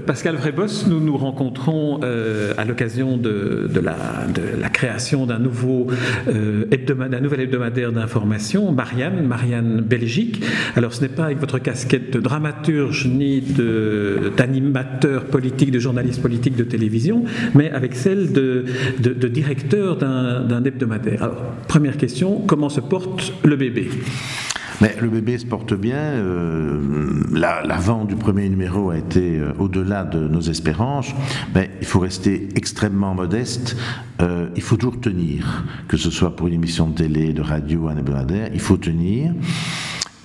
Pascal 0.00 0.36
Vrébos, 0.36 0.86
nous 0.88 1.00
nous 1.00 1.16
rencontrons 1.16 2.00
euh, 2.02 2.52
à 2.56 2.64
l'occasion 2.64 3.16
de, 3.16 3.68
la, 3.80 4.68
création 4.68 5.26
d'un 5.26 5.38
nouveau 5.38 5.86
euh, 6.28 6.64
hebdomadaire, 6.70 7.20
nouvel 7.20 7.40
hebdomadaire 7.40 7.92
d'information, 7.92 8.72
Marianne, 8.72 9.26
Marianne 9.26 9.80
Belgique. 9.80 10.42
Alors 10.76 10.94
ce 10.94 11.02
n'est 11.02 11.08
pas 11.08 11.26
avec 11.26 11.38
votre 11.38 11.58
casquette 11.58 12.12
de 12.12 12.20
dramaturge 12.20 13.06
ni 13.06 13.40
d'animateur 14.36 15.24
politique, 15.24 15.70
de 15.70 15.78
journaliste 15.78 16.22
politique 16.22 16.56
de 16.56 16.64
télévision, 16.64 17.24
mais 17.54 17.70
avec 17.70 17.94
celle 17.94 18.32
de, 18.32 18.64
de 18.98 19.28
directeur 19.28 19.96
d'un 19.96 20.64
hebdomadaire. 20.64 21.22
Alors 21.22 21.42
première 21.68 21.96
question, 21.96 22.42
comment 22.46 22.68
se 22.68 22.80
porte 22.80 23.32
le 23.44 23.56
bébé? 23.56 23.88
Mais 24.80 24.94
le 25.00 25.08
bébé 25.08 25.38
se 25.38 25.46
porte 25.46 25.74
bien. 25.74 25.96
Euh, 25.96 26.80
L'avant 27.32 28.04
du 28.04 28.16
premier 28.16 28.48
numéro 28.48 28.90
a 28.90 28.98
été 28.98 29.38
euh, 29.38 29.52
au-delà 29.58 30.04
de 30.04 30.18
nos 30.28 30.40
espérances. 30.40 31.14
Mais 31.54 31.70
il 31.80 31.86
faut 31.86 32.00
rester 32.00 32.48
extrêmement 32.54 33.14
modeste. 33.14 33.76
Euh, 34.22 34.48
il 34.56 34.62
faut 34.62 34.76
toujours 34.76 35.00
tenir, 35.00 35.64
que 35.88 35.96
ce 35.96 36.10
soit 36.10 36.36
pour 36.36 36.48
une 36.48 36.54
émission 36.54 36.88
de 36.88 36.94
télé, 36.94 37.32
de 37.32 37.42
radio, 37.42 37.88
un 37.88 37.96
hebdomadaire. 37.96 38.50
Il 38.52 38.60
faut 38.60 38.76
tenir. 38.76 39.32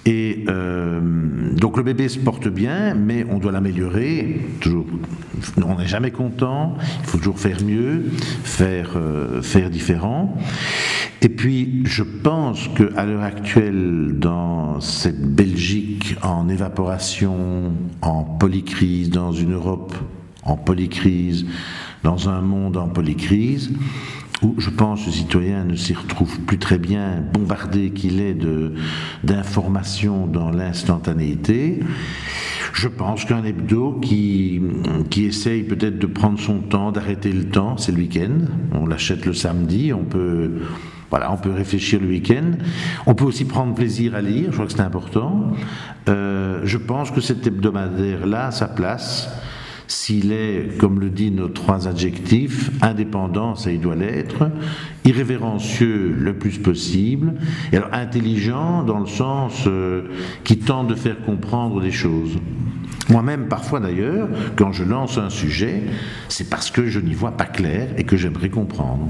Et 0.05 0.45
euh, 0.48 0.99
donc 1.55 1.77
le 1.77 1.84
bébé 1.84 2.07
se 2.07 2.18
porte 2.18 2.48
bien, 2.48 2.95
mais 2.95 3.26
on 3.29 3.38
doit 3.38 3.52
l'améliorer. 3.52 4.41
Toujours, 4.59 4.85
on 5.63 5.77
n'est 5.77 5.88
jamais 5.88 6.12
content. 6.12 6.76
Il 7.04 7.05
faut 7.05 7.18
toujours 7.18 7.40
faire 7.40 7.62
mieux, 7.63 8.05
faire 8.43 8.93
euh, 8.95 9.41
faire 9.41 9.70
différent. 9.70 10.35
Et 11.21 11.29
puis 11.29 11.81
je 11.85 12.03
pense 12.03 12.69
que 12.69 12.95
à 12.95 13.05
l'heure 13.05 13.23
actuelle, 13.23 14.15
dans 14.17 14.79
cette 14.79 15.35
Belgique 15.35 16.15
en 16.23 16.48
évaporation, 16.48 17.73
en 18.01 18.23
polycrise, 18.23 19.09
dans 19.09 19.34
une 19.34 19.53
Europe 19.53 19.93
en 20.43 20.55
polycrise, 20.55 21.45
dans 22.03 22.29
un 22.29 22.41
monde 22.41 22.77
en 22.77 22.87
polycrise, 22.87 23.71
où 24.41 24.55
je 24.57 24.70
pense 24.70 25.05
le 25.05 25.11
citoyen 25.11 25.65
ne 25.65 25.76
s'y 25.76 25.93
retrouve 25.93 26.39
plus 26.41 26.57
très 26.57 26.77
bien, 26.77 27.21
bombardé 27.33 27.91
qu'il 27.91 28.21
est 28.21 28.37
d'informations 29.23 30.26
dans 30.27 30.49
l'instantanéité. 30.49 31.81
Je 32.73 32.87
pense 32.87 33.26
qu'un 33.26 33.43
hebdo 33.43 33.99
qui, 34.01 34.61
qui 35.09 35.26
essaye 35.26 35.63
peut-être 35.63 35.99
de 35.99 36.07
prendre 36.07 36.39
son 36.39 36.59
temps, 36.59 36.93
d'arrêter 36.93 37.33
le 37.33 37.45
temps, 37.45 37.76
c'est 37.76 37.91
le 37.91 37.98
week-end. 37.98 38.45
On 38.71 38.85
l'achète 38.85 39.26
le 39.26 39.33
samedi, 39.33 39.91
on 39.91 40.05
peut, 40.05 40.61
voilà, 41.10 41.32
on 41.32 41.38
peut 41.38 41.52
réfléchir 41.52 41.99
le 41.99 42.07
week-end. 42.07 42.52
On 43.05 43.15
peut 43.15 43.26
aussi 43.26 43.46
prendre 43.46 43.74
plaisir 43.74 44.15
à 44.15 44.21
lire, 44.21 44.48
je 44.49 44.54
crois 44.54 44.65
que 44.68 44.74
c'est 44.74 44.82
important. 44.82 45.51
Euh, 46.07 46.62
je 46.63 46.77
pense 46.77 47.12
que 47.12 47.21
cet 47.21 47.48
hebdomadaire-là 47.48 48.48
a 48.48 48.51
sa 48.51 48.68
place 48.68 49.29
s'il 49.90 50.32
est, 50.32 50.77
comme 50.77 50.99
le 50.99 51.10
dit 51.10 51.32
nos 51.32 51.48
trois 51.48 51.88
adjectifs, 51.88 52.70
indépendant, 52.84 53.55
ça 53.55 53.71
il 53.71 53.82
doit 53.82 53.96
l'être, 53.96 54.51
irrévérencieux 55.04 56.16
le 56.16 56.38
plus 56.38 56.60
possible, 56.60 57.34
et 57.73 57.77
alors 57.77 57.90
intelligent 57.91 58.84
dans 58.84 58.99
le 58.99 59.07
sens 59.07 59.63
euh, 59.66 60.04
qui 60.44 60.60
tente 60.60 60.88
de 60.90 60.96
faire 60.96 61.20
comprendre 61.21 61.82
des 61.82 61.91
choses. 61.91 62.38
Moi-même, 63.10 63.48
parfois 63.48 63.79
d'ailleurs, 63.79 64.29
quand 64.56 64.72
je 64.72 64.84
lance 64.84 65.18
un 65.18 65.31
sujet, 65.31 65.81
c'est 66.28 66.51
parce 66.51 66.69
que 66.69 66.85
je 66.85 67.00
n'y 67.00 67.16
vois 67.16 67.31
pas 67.31 67.46
clair 67.46 67.90
et 67.97 68.03
que 68.03 68.16
j'aimerais 68.16 68.50
comprendre. 68.50 69.07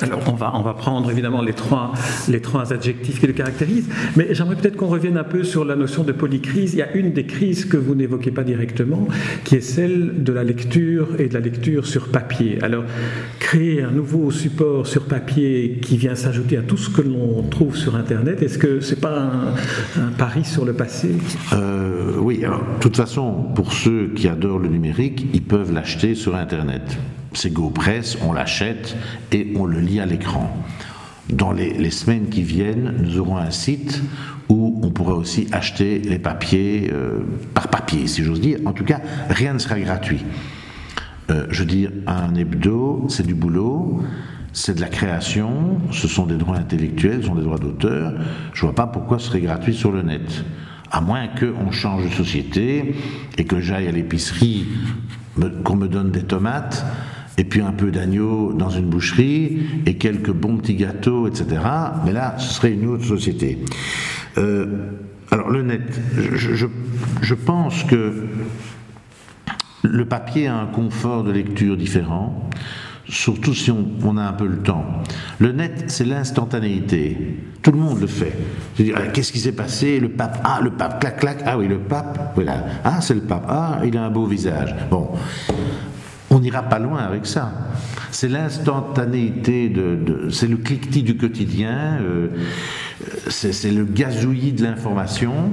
Alors 0.00 0.20
on 0.28 0.32
va, 0.32 0.52
on 0.54 0.62
va 0.62 0.74
prendre 0.74 1.10
évidemment 1.10 1.42
les 1.42 1.52
trois, 1.52 1.92
les 2.28 2.40
trois 2.40 2.72
adjectifs 2.72 3.20
qui 3.20 3.26
le 3.26 3.32
caractérisent, 3.32 3.88
mais 4.16 4.32
j'aimerais 4.32 4.56
peut-être 4.56 4.76
qu'on 4.76 4.86
revienne 4.86 5.16
un 5.16 5.24
peu 5.24 5.42
sur 5.42 5.64
la 5.64 5.76
notion 5.76 6.04
de 6.04 6.12
polycrise. 6.12 6.74
Il 6.74 6.78
y 6.78 6.82
a 6.82 6.92
une 6.94 7.12
des 7.12 7.26
crises 7.26 7.64
que 7.64 7.76
vous 7.76 7.94
n'évoquez 7.94 8.30
pas 8.30 8.44
directement, 8.44 9.08
qui 9.44 9.56
est 9.56 9.60
celle 9.60 10.22
de 10.22 10.32
la 10.32 10.44
lecture 10.44 11.08
et 11.18 11.28
de 11.28 11.34
la 11.34 11.40
lecture 11.40 11.86
sur 11.86 12.08
papier. 12.08 12.58
Alors 12.62 12.84
créer 13.40 13.82
un 13.82 13.90
nouveau 13.90 14.30
support 14.30 14.86
sur 14.86 15.06
papier 15.06 15.78
qui 15.82 15.96
vient 15.96 16.14
s'ajouter 16.14 16.56
à 16.56 16.62
tout 16.62 16.76
ce 16.76 16.90
que 16.90 17.02
l'on 17.02 17.42
trouve 17.42 17.76
sur 17.76 17.96
Internet, 17.96 18.42
est-ce 18.42 18.58
que 18.58 18.80
c'est 18.80 19.00
pas 19.00 19.30
un, 19.96 20.10
pari 20.16 20.44
sur 20.44 20.64
le 20.64 20.74
passé? 20.74 21.10
Euh, 21.52 22.12
Oui, 22.18 22.38
de 22.38 22.80
toute 22.80 22.96
façon, 22.96 23.46
pour 23.54 23.72
ceux 23.72 24.08
qui 24.14 24.28
adorent 24.28 24.58
le 24.58 24.68
numérique, 24.68 25.26
ils 25.32 25.42
peuvent 25.42 25.72
l'acheter 25.72 26.14
sur 26.14 26.36
Internet 26.36 26.98
c'est 27.32 27.52
GoPress, 27.52 28.18
on 28.22 28.32
l'achète 28.32 28.96
et 29.32 29.52
on 29.56 29.64
le 29.64 29.80
lit 29.80 30.00
à 30.00 30.06
l'écran. 30.06 30.56
Dans 31.30 31.52
les, 31.52 31.90
semaines 31.90 32.28
qui 32.30 32.42
viennent, 32.42 32.94
nous 33.02 33.18
aurons 33.18 33.36
un 33.36 33.50
site 33.50 34.02
où 34.48 34.80
on 34.82 34.90
pourra 34.90 35.12
aussi 35.12 35.46
acheter 35.52 35.98
les 35.98 36.18
papiers 36.18 36.90
euh, 36.90 37.20
par 37.52 37.68
papier, 37.68 38.06
si 38.06 38.24
j'ose 38.24 38.40
dire. 38.40 38.58
En 38.64 38.72
tout 38.72 38.84
cas, 38.84 39.00
rien 39.28 39.52
ne 39.52 39.58
sera 39.58 39.78
gratuit. 39.78 40.24
Euh, 41.30 41.46
je 41.50 41.60
veux 41.60 41.66
dire, 41.66 41.90
un 42.06 42.34
hebdo, 42.34 43.06
c'est 43.10 43.26
du 43.26 43.34
boulot, 43.34 44.02
c'est 44.54 44.74
de 44.74 44.80
la 44.80 44.88
création, 44.88 45.78
ce 45.92 46.08
sont 46.08 46.24
des 46.24 46.36
droits 46.36 46.56
intellectuels, 46.56 47.20
ce 47.20 47.26
sont 47.26 47.34
des 47.34 47.44
droits 47.44 47.58
d'auteur. 47.58 48.14
Je 48.54 48.64
ne 48.64 48.70
vois 48.70 48.74
pas 48.74 48.86
pourquoi 48.86 49.18
ce 49.18 49.26
serait 49.26 49.42
gratuit 49.42 49.74
sur 49.74 49.92
le 49.92 50.00
net. 50.00 50.44
À 50.90 51.02
moins 51.02 51.26
qu'on 51.28 51.70
change 51.70 52.04
de 52.04 52.10
société 52.10 52.94
et 53.36 53.44
que 53.44 53.60
j'aille 53.60 53.86
à 53.86 53.92
l'épicerie, 53.92 54.66
qu'on 55.62 55.76
me 55.76 55.88
donne 55.88 56.10
des 56.10 56.22
tomates 56.22 56.86
et 57.38 57.44
puis 57.44 57.62
un 57.62 57.72
peu 57.72 57.90
d'agneau 57.90 58.52
dans 58.52 58.68
une 58.68 58.86
boucherie, 58.86 59.60
et 59.86 59.94
quelques 59.94 60.32
bons 60.32 60.58
petits 60.58 60.74
gâteaux, 60.74 61.28
etc. 61.28 61.46
Mais 62.04 62.12
là, 62.12 62.34
ce 62.38 62.52
serait 62.52 62.72
une 62.72 62.86
autre 62.86 63.04
société. 63.04 63.60
Euh, 64.36 64.66
alors 65.30 65.48
le 65.48 65.62
net, 65.62 66.00
je, 66.16 67.34
pense 67.34 67.84
que 67.84 68.26
le 69.82 70.04
papier 70.04 70.48
a 70.48 70.56
un 70.56 70.66
confort 70.66 71.22
de 71.22 71.30
lecture 71.30 71.76
différent, 71.76 72.50
surtout 73.08 73.54
si 73.54 73.70
on, 73.70 73.86
on 74.02 74.16
a 74.16 74.22
un 74.22 74.32
peu 74.32 74.46
le 74.46 74.58
temps. 74.58 74.84
Le 75.38 75.52
net, 75.52 75.84
c'est 75.86 76.04
l'instantanéité. 76.04 77.36
Tout 77.62 77.70
le 77.70 77.78
monde 77.78 78.00
le 78.00 78.06
fait. 78.08 78.32
Ah, 78.96 79.06
qu'est-ce 79.12 79.32
qui 79.32 79.38
s'est 79.38 79.52
passé? 79.52 80.00
Le 80.00 80.08
pape, 80.08 80.40
ah, 80.42 80.60
le 80.62 80.70
pape, 80.70 81.00
clac, 81.00 81.18
clac, 81.18 81.42
ah 81.46 81.56
oui, 81.56 81.68
le 81.68 81.78
pape, 81.78 82.32
voilà. 82.34 82.64
Ah, 82.82 83.00
c'est 83.00 83.14
le 83.14 83.20
pape, 83.20 83.46
ah, 83.48 83.80
il 83.84 83.96
a 83.96 84.04
un 84.04 84.10
beau 84.10 84.26
visage. 84.26 84.74
Bon 84.90 85.10
on 86.30 86.40
n'ira 86.40 86.62
pas 86.62 86.78
loin 86.78 86.98
avec 86.98 87.26
ça. 87.26 87.52
C'est 88.10 88.28
l'instantanéité, 88.28 89.68
de, 89.68 90.28
c'est 90.30 90.46
le 90.46 90.56
cliquetis 90.56 91.02
du 91.02 91.16
quotidien, 91.16 91.98
euh, 92.00 92.28
c'est 93.28 93.70
le 93.70 93.84
gazouillis 93.84 94.52
de 94.52 94.64
l'information. 94.64 95.52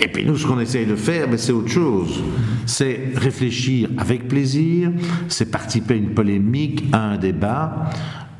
Et 0.00 0.08
puis 0.08 0.24
nous, 0.24 0.36
ce 0.36 0.46
qu'on 0.46 0.60
essaye 0.60 0.86
de 0.86 0.96
faire, 0.96 1.28
ben, 1.28 1.38
c'est 1.38 1.52
autre 1.52 1.70
chose. 1.70 2.22
C'est 2.66 3.12
réfléchir 3.14 3.88
avec 3.98 4.28
plaisir, 4.28 4.90
c'est 5.28 5.50
participer 5.50 5.94
à 5.94 5.96
une 5.96 6.14
polémique, 6.14 6.84
à 6.92 7.00
un 7.00 7.16
débat. 7.16 7.90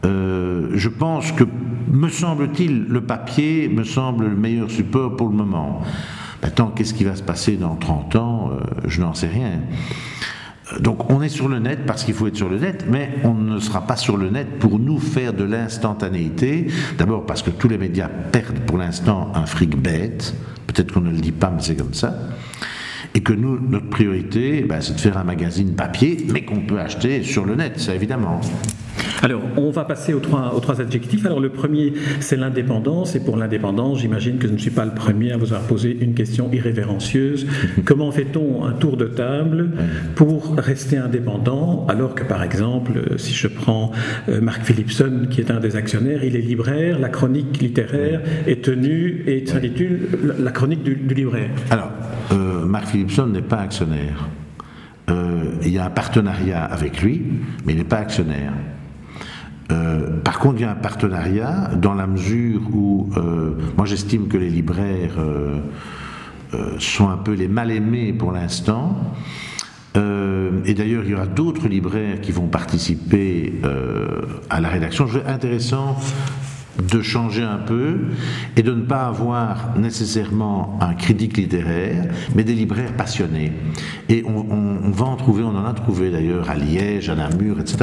Euh, 0.05 0.71
je 0.75 0.89
pense 0.89 1.33
que, 1.33 1.45
me 1.91 2.09
semble-t-il, 2.09 2.85
le 2.85 3.01
papier 3.01 3.69
me 3.69 3.83
semble 3.83 4.27
le 4.27 4.37
meilleur 4.37 4.71
support 4.71 5.17
pour 5.17 5.29
le 5.29 5.35
moment. 5.35 5.83
Maintenant, 6.43 6.69
qu'est-ce 6.69 6.95
qui 6.95 7.05
va 7.05 7.17
se 7.17 7.23
passer 7.23 7.57
dans 7.57 7.75
30 7.75 8.17
ans 8.17 8.51
euh, 8.53 8.61
Je 8.87 9.01
n'en 9.01 9.15
sais 9.15 9.27
rien. 9.27 9.61
Donc 10.81 11.11
on 11.11 11.23
est 11.23 11.29
sur 11.29 11.49
le 11.49 11.59
net 11.59 11.81
parce 11.87 12.05
qu'il 12.05 12.15
faut 12.15 12.27
être 12.27 12.37
sur 12.37 12.49
le 12.49 12.59
net, 12.59 12.85
mais 12.89 13.11
on 13.25 13.35
ne 13.35 13.59
sera 13.59 13.87
pas 13.87 13.97
sur 13.97 14.17
le 14.17 14.31
net 14.31 14.59
pour 14.59 14.79
nous 14.79 14.99
faire 14.99 15.33
de 15.33 15.45
l'instantanéité. 15.45 16.69
D'abord 16.99 17.27
parce 17.27 17.43
que 17.43 17.51
tous 17.51 17.69
les 17.69 17.79
médias 17.79 18.09
perdent 18.09 18.61
pour 18.61 18.79
l'instant 18.79 19.33
un 19.35 19.47
fric 19.47 19.77
bête. 19.77 20.35
Peut-être 20.67 20.93
qu'on 20.93 21.01
ne 21.01 21.11
le 21.11 21.19
dit 21.19 21.33
pas, 21.33 21.51
mais 21.51 21.63
c'est 21.63 21.77
comme 21.77 21.95
ça. 21.95 22.15
Et 23.15 23.23
que 23.23 23.33
nous, 23.33 23.59
notre 23.59 23.89
priorité, 23.89 24.63
ben, 24.63 24.81
c'est 24.81 24.95
de 24.95 25.01
faire 25.01 25.17
un 25.17 25.25
magazine 25.25 25.75
papier, 25.75 26.27
mais 26.31 26.45
qu'on 26.45 26.61
peut 26.61 26.79
acheter 26.79 27.23
sur 27.23 27.47
le 27.47 27.55
net, 27.55 27.81
ça 27.81 27.95
évidemment. 27.95 28.41
Alors, 29.23 29.43
on 29.57 29.71
va 29.71 29.85
passer 29.85 30.15
aux 30.15 30.21
trois, 30.21 30.81
adjectifs. 30.81 31.27
Alors, 31.27 31.41
le 31.41 31.51
premier, 31.51 31.93
c'est 32.21 32.37
l'indépendance. 32.37 33.17
Et 33.17 33.21
pour 33.21 33.37
l'indépendance, 33.37 34.01
j'imagine 34.01 34.39
que 34.39 34.47
je 34.47 34.53
ne 34.53 34.59
suis 34.59 34.71
pas 34.71 34.85
le 34.85 34.93
premier 34.93 35.33
à 35.33 35.37
vous 35.37 35.53
avoir 35.53 35.63
posé 35.63 35.97
une 36.01 36.15
question 36.15 36.51
irrévérencieuse. 36.53 37.47
Comment 37.85 38.13
fait-on 38.13 38.65
un 38.65 38.73
tour 38.73 38.97
de 38.97 39.07
table 39.07 39.71
pour 40.15 40.55
rester 40.57 40.97
indépendant 40.97 41.87
alors 41.89 42.15
que, 42.15 42.25
par 42.25 42.43
exemple, 42.43 43.19
si 43.19 43.33
je 43.33 43.49
prends 43.49 43.91
euh, 44.29 44.41
Marc 44.41 44.63
Philipson, 44.63 45.27
qui 45.31 45.41
est 45.41 45.51
un 45.51 45.61
des 45.61 45.77
actionnaires, 45.77 46.23
il 46.23 46.37
est 46.37 46.41
libraire, 46.41 46.99
la 46.99 47.09
chronique 47.09 47.59
littéraire 47.59 48.21
est 48.47 48.65
tenue 48.65 49.25
et 49.27 49.47
s'intitule 49.47 50.09
La 50.39 50.51
chronique 50.51 50.83
du, 50.83 50.95
libraire. 50.95 51.51
Alors, 51.71 51.91
euh, 52.33 52.65
Marc 52.65 52.89
Philipson 52.89 53.27
n'est 53.27 53.43
pas 53.43 53.59
actionnaire. 53.59 54.29
Euh, 55.11 55.45
il 55.63 55.73
y 55.73 55.79
a 55.79 55.87
un 55.87 55.91
partenariat 55.91 56.65
avec 56.65 57.03
lui, 57.03 57.23
mais 57.65 57.73
il 57.73 57.79
n'est 57.79 57.85
pas 57.85 57.99
actionnaire. 57.99 58.53
Euh, 59.71 60.21
par 60.25 60.39
contre, 60.39 60.57
il 60.57 60.63
y 60.63 60.65
a 60.65 60.71
un 60.71 60.75
partenariat 60.75 61.71
dans 61.77 61.95
la 61.95 62.07
mesure 62.07 62.63
où, 62.73 63.11
euh, 63.17 63.53
moi 63.77 63.87
j'estime 63.87 64.29
que 64.29 64.37
les 64.37 64.49
libraires 64.49 65.19
euh, 65.19 65.61
sont 66.79 67.09
un 67.09 67.19
peu 67.19 67.33
les 67.33 67.49
mal-aimés 67.49 68.13
pour 68.13 68.33
l'instant. 68.33 68.97
et 70.65 70.75
d'ailleurs, 70.75 71.03
il 71.05 71.11
y 71.11 71.15
aura 71.15 71.27
d'autres 71.27 71.67
libraires 71.67 72.21
qui 72.21 72.31
vont 72.31 72.47
participer 72.47 73.61
à 74.49 74.61
la 74.61 74.69
rédaction. 74.69 75.09
Intéressant, 75.27 75.97
de 76.83 77.03
changer 77.03 77.43
un 77.43 77.59
peu 77.59 77.99
et 78.57 78.63
de 78.63 78.73
ne 78.73 78.83
pas 78.83 79.07
avoir 79.07 79.77
nécessairement 79.77 80.79
un 80.81 80.95
critique 80.95 81.37
littéraire, 81.37 82.07
mais 82.35 82.45
des 82.45 82.55
libraires 82.55 82.95
passionnés. 82.97 83.53
Et 84.09 84.25
on, 84.25 84.91
va 84.91 85.07
en 85.07 85.17
trouver, 85.17 85.43
on 85.43 85.57
en 85.57 85.65
a 85.65 85.75
trouvé 85.75 86.11
d'ailleurs 86.11 86.49
à 86.49 86.55
Liège, 86.55 87.11
à 87.11 87.17
Namur, 87.17 87.59
etc. 87.61 87.79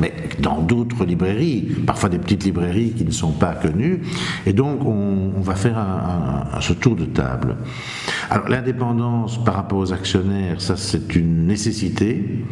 Mais 0.00 0.12
dans 0.40 0.60
d'autres 0.60 1.04
librairies, 1.04 1.76
parfois 1.86 2.08
des 2.08 2.18
petites 2.18 2.44
librairies 2.44 2.92
qui 2.92 3.04
ne 3.04 3.10
sont 3.10 3.32
pas 3.32 3.52
connues. 3.52 4.00
Et 4.46 4.52
donc 4.52 4.84
on, 4.84 5.40
va 5.40 5.54
faire 5.54 5.78
ce 6.60 6.72
tour 6.72 6.96
de 6.96 7.04
table. 7.04 7.56
Alors 8.30 8.48
l'indépendance 8.48 9.42
par 9.44 9.54
rapport 9.54 9.78
aux 9.78 9.92
actionnaires, 9.92 10.60
ça 10.60 10.76
c'est 10.76 11.14
une 11.14 11.46
nécessité. 11.46 12.44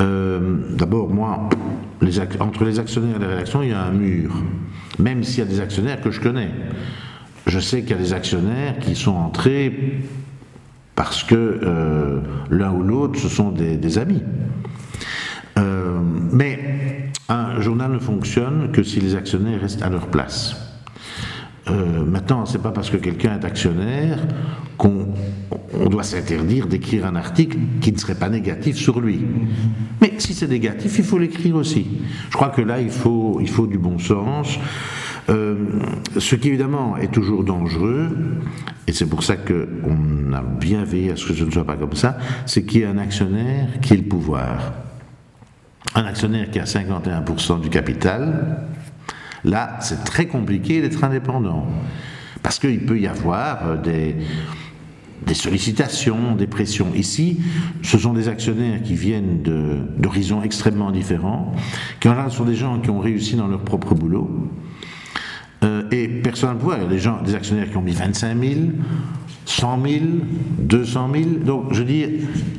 Euh, 0.00 0.58
d'abord, 0.70 1.10
moi, 1.10 1.48
entre 2.40 2.64
les 2.64 2.78
actionnaires 2.78 3.16
et 3.16 3.18
les 3.18 3.26
rédactions, 3.26 3.62
il 3.62 3.70
y 3.70 3.72
a 3.72 3.82
un 3.82 3.90
mur 3.90 4.32
même 4.98 5.24
s'il 5.24 5.38
y 5.38 5.42
a 5.42 5.50
des 5.50 5.60
actionnaires 5.60 6.00
que 6.00 6.10
je 6.10 6.20
connais. 6.20 6.50
Je 7.46 7.58
sais 7.58 7.82
qu'il 7.82 7.90
y 7.90 7.94
a 7.94 8.02
des 8.02 8.12
actionnaires 8.12 8.78
qui 8.78 8.94
sont 8.94 9.14
entrés 9.14 10.02
parce 10.94 11.22
que 11.22 11.34
euh, 11.62 12.20
l'un 12.50 12.72
ou 12.72 12.82
l'autre, 12.82 13.18
ce 13.18 13.28
sont 13.28 13.50
des, 13.50 13.98
amis. 13.98 14.22
Euh, 15.56 15.98
mais 16.32 17.10
un 17.28 17.60
journal 17.60 17.92
ne 17.92 17.98
fonctionne 17.98 18.72
que 18.72 18.82
si 18.82 19.00
les 19.00 19.14
actionnaires 19.14 19.60
restent 19.60 19.82
à 19.82 19.88
leur 19.88 20.08
place. 20.08 20.67
Euh, 21.70 22.04
maintenant, 22.04 22.46
c'est 22.46 22.62
pas 22.62 22.70
parce 22.70 22.90
que 22.90 22.96
quelqu'un 22.96 23.38
est 23.38 23.44
actionnaire 23.44 24.18
qu'on 24.76 25.08
doit 25.90 26.02
s'interdire 26.02 26.66
d'écrire 26.66 27.06
un 27.06 27.16
article 27.16 27.58
qui 27.80 27.92
ne 27.92 27.98
serait 27.98 28.14
pas 28.14 28.28
négatif 28.28 28.76
sur 28.76 29.00
lui. 29.00 29.20
Mais 30.00 30.12
si 30.18 30.34
c'est 30.34 30.48
négatif, 30.48 30.98
il 30.98 31.04
faut 31.04 31.18
l'écrire 31.18 31.56
aussi. 31.56 31.86
Je 32.30 32.36
crois 32.36 32.48
que 32.48 32.62
là, 32.62 32.80
il 32.80 32.90
faut, 32.90 33.38
il 33.40 33.48
faut 33.48 33.66
du 33.66 33.78
bon 33.78 33.98
sens. 33.98 34.58
Euh, 35.28 35.56
ce 36.16 36.36
qui 36.36 36.48
évidemment 36.48 36.96
est 36.96 37.12
toujours 37.12 37.44
dangereux, 37.44 38.16
et 38.86 38.92
c'est 38.92 39.06
pour 39.06 39.22
ça 39.22 39.36
qu'on 39.36 40.32
a 40.32 40.40
bien 40.40 40.84
veillé 40.84 41.12
à 41.12 41.16
ce 41.16 41.26
que 41.26 41.34
ce 41.34 41.44
ne 41.44 41.50
soit 41.50 41.66
pas 41.66 41.76
comme 41.76 41.94
ça, 41.94 42.16
c'est 42.46 42.62
qu'il 42.62 42.80
y 42.80 42.84
ait 42.84 42.86
un 42.86 42.96
actionnaire 42.96 43.80
qui 43.82 43.92
ait 43.92 43.98
le 43.98 44.04
pouvoir. 44.04 44.72
Un 45.94 46.04
actionnaire 46.04 46.50
qui 46.50 46.58
a 46.58 46.64
51% 46.64 47.60
du 47.60 47.68
capital, 47.68 48.64
là 49.44 49.76
c'est 49.80 50.04
très 50.04 50.26
compliqué 50.26 50.80
d'être 50.80 51.04
indépendant. 51.04 51.66
Parce 52.42 52.58
qu'il 52.58 52.84
peut 52.84 52.98
y 52.98 53.06
avoir 53.06 53.66
euh, 53.66 53.76
des, 53.76 55.34
sollicitations, 55.34 56.34
des 56.34 56.46
pressions. 56.46 56.94
Ici, 56.94 57.40
ce 57.82 57.98
sont 57.98 58.12
des 58.12 58.28
actionnaires 58.28 58.82
qui 58.82 58.94
viennent 58.94 59.42
d'horizons 59.98 60.42
extrêmement 60.42 60.90
différents, 60.90 61.52
qui 62.00 62.08
en 62.08 62.12
général 62.12 62.30
sont 62.30 62.44
des 62.44 62.54
gens 62.54 62.80
qui 62.80 62.90
ont 62.90 63.00
réussi 63.00 63.36
dans 63.36 63.48
leur 63.48 63.60
propre 63.60 63.94
boulot. 63.94 64.50
Euh, 65.64 65.82
et 65.90 66.08
personne 66.08 66.54
ne 66.54 66.60
voit. 66.60 66.78
Des, 66.84 66.98
gens, 66.98 67.20
des 67.22 67.34
actionnaires 67.34 67.68
qui 67.68 67.76
ont 67.76 67.82
mis 67.82 67.92
25 67.92 68.40
000, 68.40 68.54
100 69.44 69.82
000, 69.82 70.04
200 70.58 71.10
000. 71.12 71.24
Donc, 71.44 71.74
je 71.74 71.82
dis, 71.82 72.06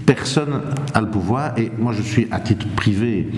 personne 0.05 0.61
n'a 0.93 1.01
le 1.01 1.09
pouvoir. 1.09 1.57
Et 1.57 1.71
moi, 1.79 1.93
je 1.93 2.01
suis 2.01 2.27
à 2.29 2.39
titre 2.39 2.67
privé 2.75 3.29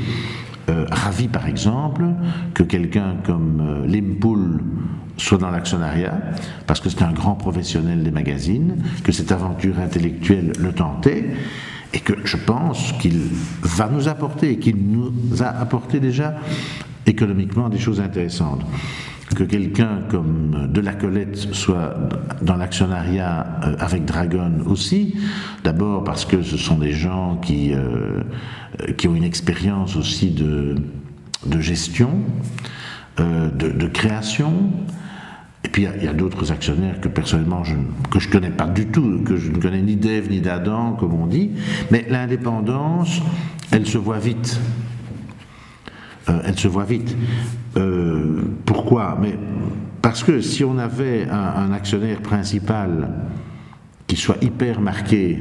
euh, 0.70 0.86
ravi, 0.92 1.28
par 1.28 1.48
exemple, 1.48 2.06
que 2.54 2.64
quelqu'un 2.64 3.16
comme 3.24 3.62
euh, 3.62 3.88
Limpoul 3.88 4.62
soit 5.18 5.38
dans 5.38 5.52
l'actionnariat, 5.52 6.18
parce 6.68 6.80
que 6.80 6.90
c'est 6.90 7.04
un 7.04 7.12
grand 7.12 7.36
professionnel 7.36 8.04
des 8.04 8.12
magazines, 8.12 8.78
que 9.04 9.12
cette 9.12 9.32
aventure 9.32 9.80
intellectuelle 9.80 10.54
le 10.60 10.72
tentait, 10.72 11.26
et 11.94 12.00
que 12.00 12.14
je 12.24 12.38
pense 12.38 12.94
qu'il 12.94 13.22
va 13.62 13.90
nous 13.90 14.08
apporter, 14.08 14.52
et 14.52 14.58
qu'il 14.58 14.78
nous 14.78 15.12
a 15.42 15.48
apporté 15.48 16.00
déjà 16.00 16.36
économiquement 17.06 17.70
des 17.70 17.80
choses 17.80 18.00
intéressantes. 18.00 18.62
Que 19.36 19.44
quelqu'un 19.44 20.02
comme 20.10 20.68
de 20.70 20.82
la 20.82 20.94
Colette 20.94 21.38
soit 21.54 21.96
dans 22.42 22.58
l'actionnariat 22.58 23.60
euh, 23.64 23.76
avec 23.80 24.04
Dragon 24.04 24.52
aussi, 24.66 25.16
d'abord 25.64 26.04
parce 26.04 26.26
que 26.26 26.42
ce 26.42 26.58
sont 26.58 26.78
des 26.78 26.92
gens 26.92 27.38
qui, 27.38 27.74
euh, 27.74 28.22
qui 28.98 29.08
ont 29.08 29.16
une 29.16 29.24
expérience 29.24 29.96
aussi 29.96 30.32
de, 30.32 30.76
de 31.46 31.62
gestion, 31.62 32.12
euh, 33.22 33.50
de, 33.50 33.88
création, 33.88 34.54
et 35.64 35.70
puis 35.70 35.88
il 35.98 36.04
y 36.04 36.08
a, 36.08 36.14
d'autres 36.14 36.52
actionnaires 36.52 37.00
que 37.00 37.08
personnellement 37.08 37.64
je, 37.64 37.76
que 38.12 38.20
je 38.20 38.28
connais 38.28 38.50
pas 38.50 38.68
du 38.68 38.88
tout, 38.88 39.22
que 39.26 39.38
je 39.38 39.50
ne 39.50 39.58
connais 39.58 39.82
ni 39.82 39.96
d'Ève 39.96 40.30
ni 40.30 40.42
d'Adam, 40.42 40.98
comme 41.00 41.14
on 41.14 41.26
dit. 41.26 41.52
Mais 41.90 42.06
l'indépendance, 42.10 43.22
elle 43.72 43.88
se 43.88 43.98
voit 43.98 44.20
vite. 44.20 44.60
Elle 46.28 46.58
se 46.58 46.68
voit 46.68 46.86
vite. 46.86 47.16
Pourquoi? 48.92 49.18
Mais 49.22 49.38
parce 50.02 50.22
que 50.22 50.42
si 50.42 50.66
on 50.66 50.78
avait 50.78 51.26
un, 51.30 51.72
actionnaire 51.72 52.20
principal 52.20 53.08
qui 54.06 54.18
soit 54.18 54.36
hyper 54.44 54.82
marqué, 54.82 55.40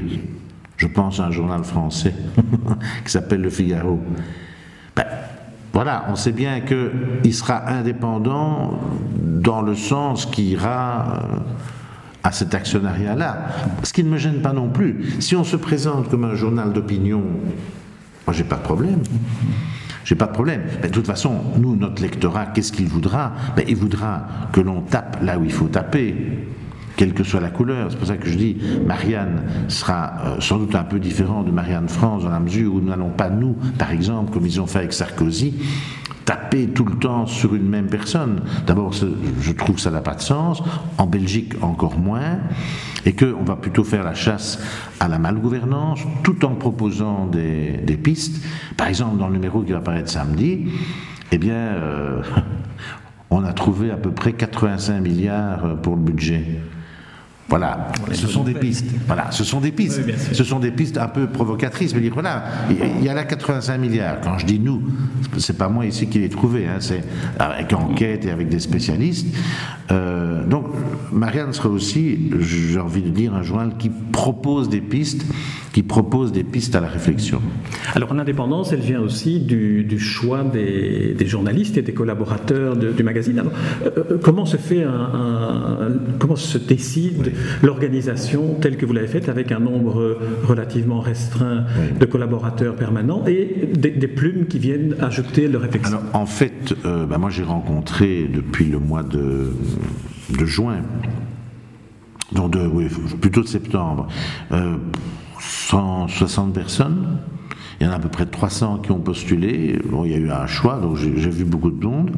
je 0.76 0.86
pense 0.86 1.18
à 1.18 1.24
un 1.24 1.30
journal 1.32 1.64
français 1.64 2.14
qui 3.04 3.10
s'appelle 3.10 3.40
Le 3.40 3.50
Figaro, 3.50 3.98
ben, 4.94 5.04
voilà, 5.72 6.04
on 6.10 6.14
sait 6.14 6.30
bien 6.30 6.60
qu'il 6.60 7.34
sera 7.34 7.68
indépendant 7.68 8.78
dans 9.18 9.62
le 9.62 9.74
sens 9.74 10.26
qui 10.26 10.50
ira 10.50 11.18
euh, 11.24 11.38
à 12.22 12.30
cet 12.30 12.54
actionnariat-là. 12.54 13.46
Ce 13.82 13.92
qui 13.92 14.04
ne 14.04 14.10
me 14.10 14.16
gêne 14.16 14.42
pas 14.42 14.52
non 14.52 14.68
plus. 14.68 15.16
Si 15.18 15.34
on 15.34 15.42
se 15.42 15.56
présente 15.56 16.08
comme 16.08 16.24
un 16.24 16.36
journal 16.36 16.72
d'opinion, 16.72 17.24
moi 18.28 18.32
j'ai 18.32 18.44
pas 18.44 18.56
de 18.58 18.62
problème. 18.62 19.00
J'ai 20.10 20.16
pas 20.16 20.26
de 20.26 20.32
problème. 20.32 20.62
de 20.82 20.88
toute 20.88 21.06
façon, 21.06 21.36
nous, 21.56 21.76
notre 21.76 22.02
lectorat, 22.02 22.46
qu'est-ce 22.46 22.72
qu'il 22.72 22.88
voudra? 22.88 23.30
Ben, 23.54 23.64
Il 23.68 23.76
voudra 23.76 24.26
que 24.52 24.60
l'on 24.60 24.80
tape 24.80 25.18
là 25.22 25.38
où 25.38 25.44
il 25.44 25.52
faut 25.52 25.68
taper 25.68 26.16
quelle 26.96 27.14
que 27.14 27.22
soit 27.22 27.38
la 27.38 27.50
couleur. 27.50 27.92
C'est 27.92 27.96
pour 27.96 28.08
ça 28.08 28.16
que 28.16 28.28
je 28.28 28.36
dis, 28.36 28.56
Marianne 28.84 29.42
sera 29.68 30.14
euh, 30.24 30.40
sans 30.40 30.58
doute 30.58 30.74
un 30.74 30.82
peu 30.82 30.98
différent 30.98 31.44
de 31.44 31.52
Marianne 31.52 31.88
France 31.88 32.24
dans 32.24 32.30
la 32.30 32.40
mesure 32.40 32.74
où 32.74 32.80
nous 32.80 32.88
n'allons 32.88 33.10
pas, 33.10 33.30
nous, 33.30 33.56
par 33.78 33.92
exemple, 33.92 34.32
comme 34.32 34.44
ils 34.44 34.60
ont 34.60 34.66
fait 34.66 34.80
avec 34.80 34.92
Sarkozy, 34.92 35.54
taper 36.24 36.68
tout 36.68 36.84
le 36.84 36.96
temps 36.96 37.26
sur 37.26 37.54
une 37.54 37.68
même 37.68 37.86
personne. 37.86 38.42
D'abord, 38.66 38.92
je 38.92 39.52
trouve 39.52 39.76
que 39.76 39.80
ça 39.80 39.90
n'a 39.90 40.00
pas 40.00 40.14
de 40.14 40.20
sens. 40.20 40.62
En 40.98 41.06
Belgique, 41.06 41.54
encore 41.62 41.98
moins. 41.98 42.38
Et 43.06 43.14
qu'on 43.14 43.42
va 43.44 43.56
plutôt 43.56 43.84
faire 43.84 44.04
la 44.04 44.14
chasse 44.14 44.58
à 45.00 45.08
la 45.08 45.18
malgouvernance, 45.18 46.00
tout 46.22 46.44
en 46.44 46.54
proposant 46.54 47.26
des, 47.26 47.98
pistes. 48.02 48.44
Par 48.76 48.88
exemple, 48.88 49.18
dans 49.18 49.28
le 49.28 49.34
numéro 49.34 49.62
qui 49.62 49.72
va 49.72 49.78
apparaître 49.78 50.10
samedi, 50.10 50.68
eh 51.32 51.38
bien, 51.38 51.54
euh, 51.54 52.22
on 53.30 53.44
a 53.44 53.52
trouvé 53.52 53.90
à 53.90 53.96
peu 53.96 54.10
près 54.10 54.32
85 54.32 55.00
milliards 55.00 55.80
pour 55.82 55.96
le 55.96 56.02
budget. 56.02 56.60
Voilà, 57.50 57.88
ce 58.12 58.28
sont 58.28 58.44
des 58.44 58.54
pistes. 58.54 58.86
Voilà, 59.08 59.32
ce 59.32 59.42
sont 59.42 59.60
des 59.60 59.72
pistes. 59.72 60.00
ce 60.32 60.44
sont 60.44 60.60
des 60.60 60.70
pistes 60.70 60.96
un 60.98 61.08
peu 61.08 61.26
provocatrices. 61.26 61.92
Mais 61.94 62.00
dire 62.00 62.14
voilà, 62.14 62.44
il 62.70 63.04
y 63.04 63.08
a 63.08 63.14
là 63.14 63.24
85 63.24 63.76
milliards. 63.76 64.20
Quand 64.20 64.38
je 64.38 64.46
dis 64.46 64.60
nous, 64.60 64.80
c'est 65.36 65.58
pas 65.58 65.68
moi 65.68 65.84
ici 65.84 66.06
qui 66.06 66.20
l'ai 66.20 66.28
trouvé. 66.28 66.68
Hein, 66.68 66.76
c'est 66.78 67.02
avec 67.40 67.72
enquête 67.72 68.24
et 68.24 68.30
avec 68.30 68.48
des 68.48 68.60
spécialistes. 68.60 69.26
Euh, 69.90 70.46
donc, 70.46 70.66
Marianne 71.10 71.52
sera 71.52 71.68
aussi, 71.68 72.30
j'ai 72.38 72.78
envie 72.78 73.02
de 73.02 73.10
dire, 73.10 73.34
un 73.34 73.42
journal 73.42 73.72
qui 73.76 73.90
propose 73.90 74.68
des 74.68 74.80
pistes, 74.80 75.26
qui 75.72 75.82
propose 75.82 76.32
des 76.32 76.42
pistes 76.42 76.74
à 76.74 76.80
la 76.80 76.88
réflexion. 76.88 77.40
Alors, 77.94 78.12
l'indépendance, 78.14 78.72
elle 78.72 78.80
vient 78.80 79.00
aussi 79.00 79.40
du, 79.40 79.98
choix 79.98 80.42
des, 80.42 81.26
journalistes 81.26 81.76
et 81.76 81.82
des 81.82 81.92
collaborateurs 81.92 82.76
du 82.76 83.02
magazine. 83.02 83.38
Alors, 83.38 83.52
euh, 83.84 83.90
euh, 84.10 84.18
comment 84.22 84.46
se 84.46 84.56
fait 84.56 84.82
un, 84.82 85.92
comment 86.18 86.36
se 86.36 86.58
décide 86.58 87.32
l'organisation 87.62 88.54
telle 88.60 88.76
que 88.76 88.86
vous 88.86 88.92
l'avez 88.92 89.06
faite 89.06 89.28
avec 89.28 89.52
un 89.52 89.60
nombre 89.60 90.18
relativement 90.44 91.00
restreint 91.00 91.64
de 91.98 92.04
collaborateurs 92.06 92.74
permanents 92.74 93.24
et 93.26 93.68
des, 93.72 93.90
plumes 94.08 94.46
qui 94.46 94.58
viennent 94.58 94.96
ajouter 95.00 95.46
leur 95.46 95.62
réflexion? 95.62 95.98
Alors, 95.98 96.16
en 96.16 96.26
fait, 96.26 96.74
bah, 96.84 97.18
moi 97.18 97.30
j'ai 97.30 97.44
rencontré 97.44 98.28
depuis 98.32 98.64
le 98.64 98.78
mois 98.78 99.02
de 99.02 99.52
de 100.38 100.44
juin, 100.44 100.82
donc 102.32 102.52
de, 102.52 102.66
oui, 102.66 102.86
plutôt 103.20 103.42
de 103.42 103.48
septembre, 103.48 104.06
160 105.40 106.48
euh, 106.48 106.52
personnes. 106.52 107.18
Il 107.80 107.86
y 107.86 107.88
en 107.88 107.92
a 107.92 107.96
à 107.96 107.98
peu 107.98 108.08
près 108.08 108.26
300 108.26 108.78
qui 108.78 108.92
ont 108.92 109.00
postulé. 109.00 109.78
Bon, 109.86 110.04
il 110.04 110.12
y 110.12 110.14
a 110.14 110.18
eu 110.18 110.30
un 110.30 110.46
choix, 110.46 110.78
donc 110.78 110.96
j'ai 110.96 111.30
vu 111.30 111.44
beaucoup 111.44 111.70
de 111.70 111.84
monde. 111.84 112.10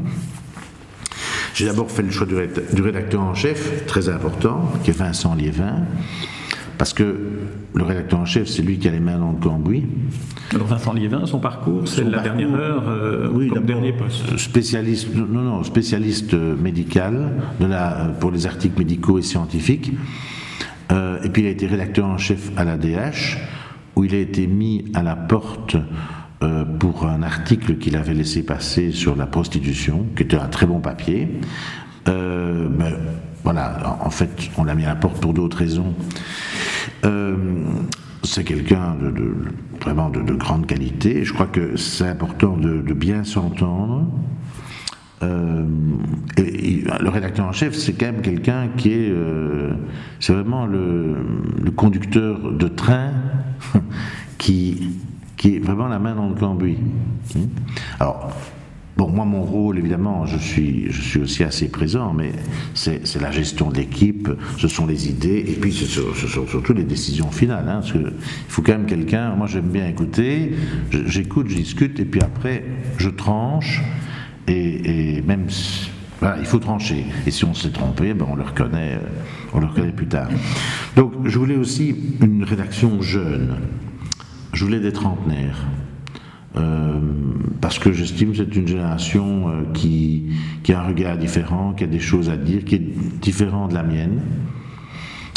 J'ai 1.55 1.67
d'abord 1.67 1.91
fait 1.91 2.03
le 2.03 2.11
choix 2.11 2.27
du 2.27 2.83
rédacteur 2.83 3.21
en 3.21 3.35
chef, 3.35 3.87
très 3.87 4.09
important, 4.09 4.73
qui 4.83 4.91
est 4.91 4.97
Vincent 4.97 5.35
Liévin. 5.35 5.85
Parce 6.79 6.95
que 6.95 7.17
le 7.75 7.85
rédacteur 7.85 8.19
en 8.19 8.25
chef, 8.25 8.49
c'est 8.49 8.63
lui 8.63 8.79
qui 8.79 8.89
a 8.89 8.91
les 8.91 8.99
mains 8.99 9.19
dans 9.19 9.31
le 9.31 9.39
cambouis. 9.39 9.85
Alors 10.53 10.67
Vincent 10.67 10.93
Liévin, 10.95 11.27
son 11.27 11.39
parcours, 11.39 11.87
c'est 11.87 12.03
la 12.03 12.21
dernière 12.21 12.55
heure, 12.55 12.89
euh, 12.89 13.29
oui, 13.33 13.49
comme 13.49 13.65
dernier 13.65 13.93
poste. 13.93 14.37
Spécialiste, 14.37 15.15
non, 15.15 15.43
non, 15.43 15.63
spécialiste 15.63 16.35
médical 16.35 17.35
de 17.61 17.67
la, 17.67 18.11
pour 18.19 18.33
les 18.33 18.47
articles 18.47 18.79
médicaux 18.79 19.19
et 19.19 19.23
scientifiques. 19.23 19.93
Euh, 20.91 21.23
et 21.23 21.29
puis 21.29 21.43
il 21.43 21.49
a 21.49 21.51
été 21.51 21.67
rédacteur 21.67 22.07
en 22.07 22.19
chef 22.19 22.51
à 22.57 22.65
la 22.65 22.77
DH, 22.77 23.39
où 23.97 24.05
il 24.05 24.15
a 24.15 24.19
été 24.19 24.47
mis 24.47 24.91
à 24.95 25.03
la 25.03 25.17
porte 25.17 25.77
euh, 26.43 26.65
pour 26.65 27.07
un 27.07 27.23
article 27.23 27.79
qu'il 27.79 27.97
avait 27.97 28.15
laissé 28.15 28.43
passer 28.43 28.91
sur 28.91 29.17
la 29.17 29.27
prostitution, 29.27 30.07
qui 30.17 30.25
était 30.25 30.37
un 30.37 30.49
très 30.49 30.67
bon 30.67 30.81
papier. 30.81 31.29
Euh, 32.09 32.69
voilà, 33.45 33.99
en 34.01 34.11
fait, 34.11 34.51
on 34.57 34.65
l'a 34.65 34.75
mis 34.75 34.85
à 34.85 34.89
la 34.89 34.97
porte 34.97 35.21
pour 35.21 35.35
d'autres 35.35 35.59
raisons. 35.59 35.95
C'est 38.25 38.45
quelqu'un 38.45 38.95
de, 38.95 39.35
vraiment 39.81 40.09
de, 40.09 40.33
grande 40.33 40.67
qualité. 40.67 41.25
Je 41.25 41.33
crois 41.33 41.47
que 41.47 41.77
c'est 41.77 42.07
important 42.07 42.57
de, 42.57 42.93
bien 42.93 43.25
s'entendre. 43.25 44.07
Et, 45.23 46.85
le 47.01 47.09
rédacteur 47.09 47.47
en 47.47 47.53
chef, 47.53 47.75
c'est 47.75 47.93
quand 47.93 48.07
même 48.07 48.23
quelqu'un 48.23 48.69
qui 48.77 48.93
est, 48.93 49.15
c'est 50.21 50.33
vraiment 50.33 50.67
le, 50.67 51.17
conducteur 51.77 52.53
de 52.53 52.69
train 52.69 53.13
qui 54.39 54.99
qui 55.37 55.57
est 55.57 55.59
vraiment 55.59 55.89
la 55.89 55.99
main 55.99 56.15
dans 56.15 56.29
le 56.29 56.37
cambouis. 56.37 56.79
Hmm? 57.35 57.47
Alors, 57.99 58.33
Bon, 58.97 59.09
moi, 59.09 59.25
mon 59.25 59.43
rôle, 59.43 59.79
évidemment, 59.79 60.27
je 60.27 60.37
suis, 60.37 60.87
je 60.91 61.01
suis 61.01 61.21
aussi 61.21 61.43
assez 61.43 61.69
présent, 61.69 62.13
mais 62.13 62.33
c'est 62.75 63.21
la 63.21 63.31
gestion 63.31 63.71
de 63.71 63.77
l'équipe, 63.77 64.29
ce 64.59 64.69
sont 64.69 64.87
les 64.87 65.09
idées, 65.09 65.45
et 65.49 65.55
puis 65.55 65.73
ce 65.73 65.87
sont, 65.87 66.47
surtout 66.47 66.75
les 66.75 66.85
décisions 66.85 67.31
finales. 67.31 67.69
Hein, 67.69 67.81
qu'il 67.81 68.13
faut 68.49 68.61
quand 68.61 68.73
même 68.73 68.87
quelqu'un, 68.87 69.35
moi 69.35 69.47
j'aime 69.47 69.69
bien 69.69 69.89
écouter, 69.89 70.55
j'écoute, 71.07 71.49
je 71.49 71.57
discute, 71.57 71.99
et 72.01 72.05
puis 72.05 72.21
après, 72.21 72.65
je 72.99 73.09
tranche, 73.09 73.83
et, 74.49 75.23
même, 75.23 75.47
voilà, 76.21 76.39
il 76.39 76.47
faut 76.47 76.59
trancher. 76.59 77.05
Et 77.27 77.31
si 77.31 77.45
on 77.45 77.55
s'est 77.55 77.71
trompé, 77.71 78.15
ben 78.15 78.27
on 78.29 78.37
le 78.37 78.43
reconnaît, 78.43 78.99
on 79.53 79.61
le 79.61 79.67
reconnaît 79.67 79.93
plus 79.93 80.09
tard. 80.09 80.29
Donc, 80.97 81.13
je 81.25 81.39
voulais 81.39 81.57
aussi 81.57 81.95
une 82.21 82.45
rédaction 82.45 83.01
jeune 83.03 83.57
je 84.53 84.65
voulais 84.65 84.81
des 84.81 84.93
trentenaires. 84.93 85.67
Euh, 86.57 87.01
parce 87.63 87.79
que 87.79 87.93
j'estime 87.93 88.33
que 88.33 88.37
c'est 88.39 88.55
une 88.55 88.69
génération 88.69 89.49
euh, 89.49 89.63
qui, 89.73 90.33
qui, 90.63 90.75
a 90.75 90.83
un 90.83 90.87
regard 90.87 91.17
différent, 91.17 91.73
qui 91.73 91.85
a 91.85 91.87
des 91.87 92.01
choses 92.01 92.29
à 92.29 92.37
dire, 92.37 92.65
qui 92.65 92.75
est 92.75 93.19
différent 93.21 93.69
de 93.69 93.75
la 93.75 93.83
mienne. 93.83 94.21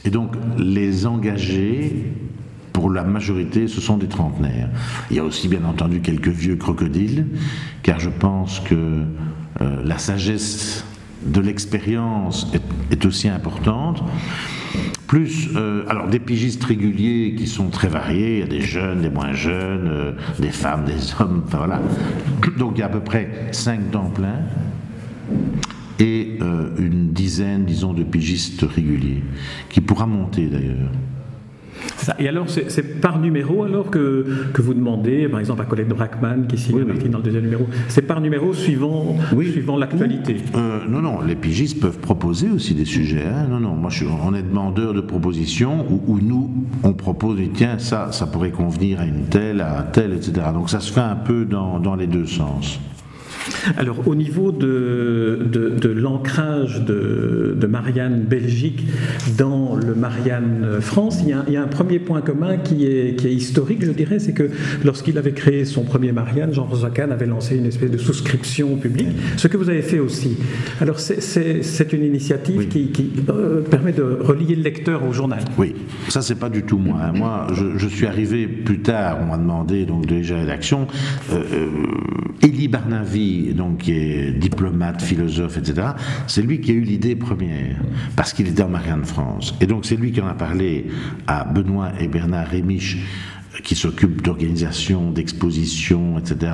Et 0.04 0.10
donc, 0.10 0.36
les 0.58 1.06
engagés, 1.06 2.12
pour 2.76 2.92
la 2.92 3.06
majorité, 3.06 3.70
ce 3.70 3.80
sont 3.80 3.98
des 3.98 4.10
trentenaires. 4.10 4.70
Il 5.10 5.16
y 5.16 5.20
a 5.20 5.24
aussi, 5.24 5.48
bien 5.48 5.64
entendu, 5.64 6.02
quelques 6.02 6.28
vieux 6.28 6.58
crocodiles, 6.58 7.26
car 7.84 8.02
je 8.02 8.10
pense 8.10 8.60
que 8.60 8.76
euh, 9.62 9.82
la 9.86 9.98
sagesse 9.98 10.84
de 11.26 11.40
l'expérience 11.40 12.52
est, 12.92 13.06
aussi 13.06 13.30
importante 13.30 14.04
plus 15.08 15.48
euh, 15.56 15.86
alors 15.88 16.08
des 16.08 16.20
pigistes 16.20 16.66
réguliers 16.66 17.36
qui 17.38 17.48
sont 17.48 17.70
très 17.70 17.88
variés, 17.88 18.34
il 18.34 18.40
y 18.40 18.44
a 18.44 18.48
des 18.48 18.60
jeunes, 18.60 19.02
des 19.02 19.10
moins 19.10 19.32
jeunes, 19.32 19.88
euh, 19.88 20.12
des 20.40 20.52
femmes, 20.52 20.84
des 20.84 21.00
hommes, 21.18 21.44
enfin 21.46 21.60
voilà. 21.60 21.82
Donc 22.58 22.74
il 22.76 22.80
y 22.80 22.84
a 22.84 22.88
à 22.88 22.90
peu 22.90 23.00
près 23.00 23.48
5 23.52 23.92
temps 23.92 24.10
plein 24.10 24.40
et 26.00 26.40
une 26.78 27.14
dizaine, 27.14 27.64
disons, 27.64 27.94
de 27.94 28.04
pigistes 28.04 28.66
réguliers, 28.70 29.24
qui 29.70 29.80
pourra 29.80 30.06
monter 30.06 30.48
d'ailleurs. 30.48 30.90
Et 32.20 32.28
alors, 32.28 32.48
c'est 32.50 33.02
par 33.02 33.20
numéro 33.20 33.64
alors 33.64 33.90
que, 33.90 34.26
que, 34.54 34.62
vous 34.62 34.74
demandez, 34.74 35.28
par 35.28 35.40
exemple 35.40 35.62
à 35.62 35.66
Colette 35.66 35.90
Brackman 35.90 36.48
qui 36.48 36.58
signe 36.58 36.84
dans 37.10 37.18
le 37.18 37.24
deuxième 37.24 37.44
numéro, 37.44 37.68
c'est 37.88 38.04
par 38.04 38.22
numéro 38.22 38.54
suivant, 38.54 39.16
suivant 39.52 39.78
l'actualité 39.78 40.38
euh, 40.56 40.80
Non, 40.88 41.02
non, 41.02 41.22
les 41.22 41.36
pigistes 41.36 41.80
peuvent 41.80 42.00
proposer 42.00 42.50
aussi 42.50 42.74
des 42.74 42.86
sujets. 42.86 43.26
Hein. 43.26 43.48
Non, 43.50 43.60
non, 43.60 43.76
moi 43.76 43.90
je 43.90 43.98
suis, 43.98 44.08
on 44.08 44.34
est 44.34 44.44
demandeur 44.44 44.94
de 44.94 45.02
propositions 45.02 45.86
où, 46.08 46.20
nous, 46.20 46.50
on 46.84 46.94
propose, 46.94 47.40
tiens, 47.54 47.80
ça, 47.80 48.12
ça 48.12 48.28
pourrait 48.28 48.52
convenir 48.52 49.00
à 49.00 49.06
une 49.06 49.26
telle, 49.26 49.62
à 49.62 49.80
un 49.80 49.84
tel, 49.84 50.14
etc. 50.14 50.48
Donc 50.54 50.70
ça 50.70 50.80
se 50.80 50.92
fait 50.92 51.02
un 51.02 51.16
peu 51.16 51.46
dans, 51.46 51.80
dans 51.80 51.96
les 51.96 52.08
deux 52.08 52.26
sens. 52.26 52.80
Alors, 53.78 54.08
au 54.08 54.16
niveau 54.16 54.52
de, 54.52 55.40
de, 55.46 55.90
l'ancrage 55.90 56.84
de, 56.84 57.56
de, 57.60 57.68
Marianne 57.68 58.22
Belgique 58.22 58.86
dans 59.38 59.76
le 59.76 59.96
Marianne 59.96 60.78
France, 60.82 61.20
il 61.22 61.30
y, 61.30 61.58
a, 61.58 61.62
un 61.62 61.68
premier 61.68 62.00
point 62.00 62.22
commun 62.22 62.58
qui 62.58 62.86
est, 62.86 63.16
qui 63.16 63.28
est 63.28 63.34
historique, 63.34 63.84
je 63.84 63.92
dirais, 63.92 64.20
c'est 64.20 64.34
que 64.34 64.50
lorsqu'il 64.84 65.18
avait 65.18 65.34
créé 65.34 65.66
son 65.66 65.84
premier 65.84 66.12
Marianne, 66.12 66.54
Jean 66.54 66.66
Rosacan 66.66 67.12
avait 67.12 67.26
lancé 67.26 67.56
une 67.56 67.66
espèce 67.66 67.92
de 67.92 67.98
souscription 67.98 68.76
publique, 68.78 69.10
ce 69.38 69.48
que 69.48 69.58
vous 69.58 69.70
avez 69.70 69.82
fait 69.82 70.00
aussi. 70.00 70.38
Alors, 70.82 71.00
c'est 71.00 71.94
une 71.94 72.04
initiative 72.04 72.68
qui, 72.68 73.12
euh, 73.30 73.62
permet 73.62 73.92
de 73.92 74.04
relier 74.04 74.56
le 74.56 74.64
lecteur 74.64 75.04
au 75.08 75.14
journal. 75.14 75.40
Oui, 75.58 75.76
ça, 76.10 76.22
c'est 76.22 76.36
pas 76.36 76.50
du 76.50 76.64
tout 76.64 76.78
moi. 76.78 76.98
Hein. 77.02 77.14
Moi, 77.14 77.48
je, 77.54 77.88
suis 77.88 78.06
arrivé 78.06 78.48
plus 78.48 78.80
tard, 78.80 79.20
on 79.22 79.26
m'a 79.26 79.38
demandé, 79.38 79.86
donc, 79.86 80.06
déjà 80.06 80.38
rédaction, 80.38 80.88
euh, 81.32 81.42
euh, 81.54 81.68
Élie 82.42 82.68
Barnavi, 83.36 83.54
donc 83.54 83.78
qui 83.80 83.92
est 83.92 84.32
diplomate, 84.32 85.02
philosophe, 85.02 85.58
etc., 85.58 85.90
c'est 86.28 86.42
lui 86.42 86.62
qui 86.62 86.72
a 86.72 86.74
eu 86.74 86.82
l'idée 86.82 87.16
première, 87.16 87.78
parce 88.16 88.34
qu'il 88.34 88.48
est 88.48 88.52
dans 88.58 88.70
Marianne 88.70 89.06
France. 89.06 89.56
Et 89.62 89.68
donc 89.68 89.86
c'est 89.86 89.96
lui 89.96 90.12
qui 90.12 90.22
en 90.22 90.28
a 90.28 90.34
parlé 90.34 90.88
à 91.28 91.44
Benoît 91.44 91.92
et 92.00 92.08
Bernard 92.08 92.48
Rémiche, 92.48 92.98
qui 93.64 93.76
s'occupent 93.76 94.22
d'organisation, 94.22 95.12
d'exposition, 95.12 96.20
etc. 96.20 96.52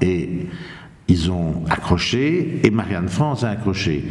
Et 0.00 0.46
ils 1.08 1.30
ont 1.30 1.64
accroché, 1.70 2.60
et 2.64 2.70
Marianne 2.70 3.08
France 3.08 3.44
a 3.44 3.50
accroché. 3.50 4.04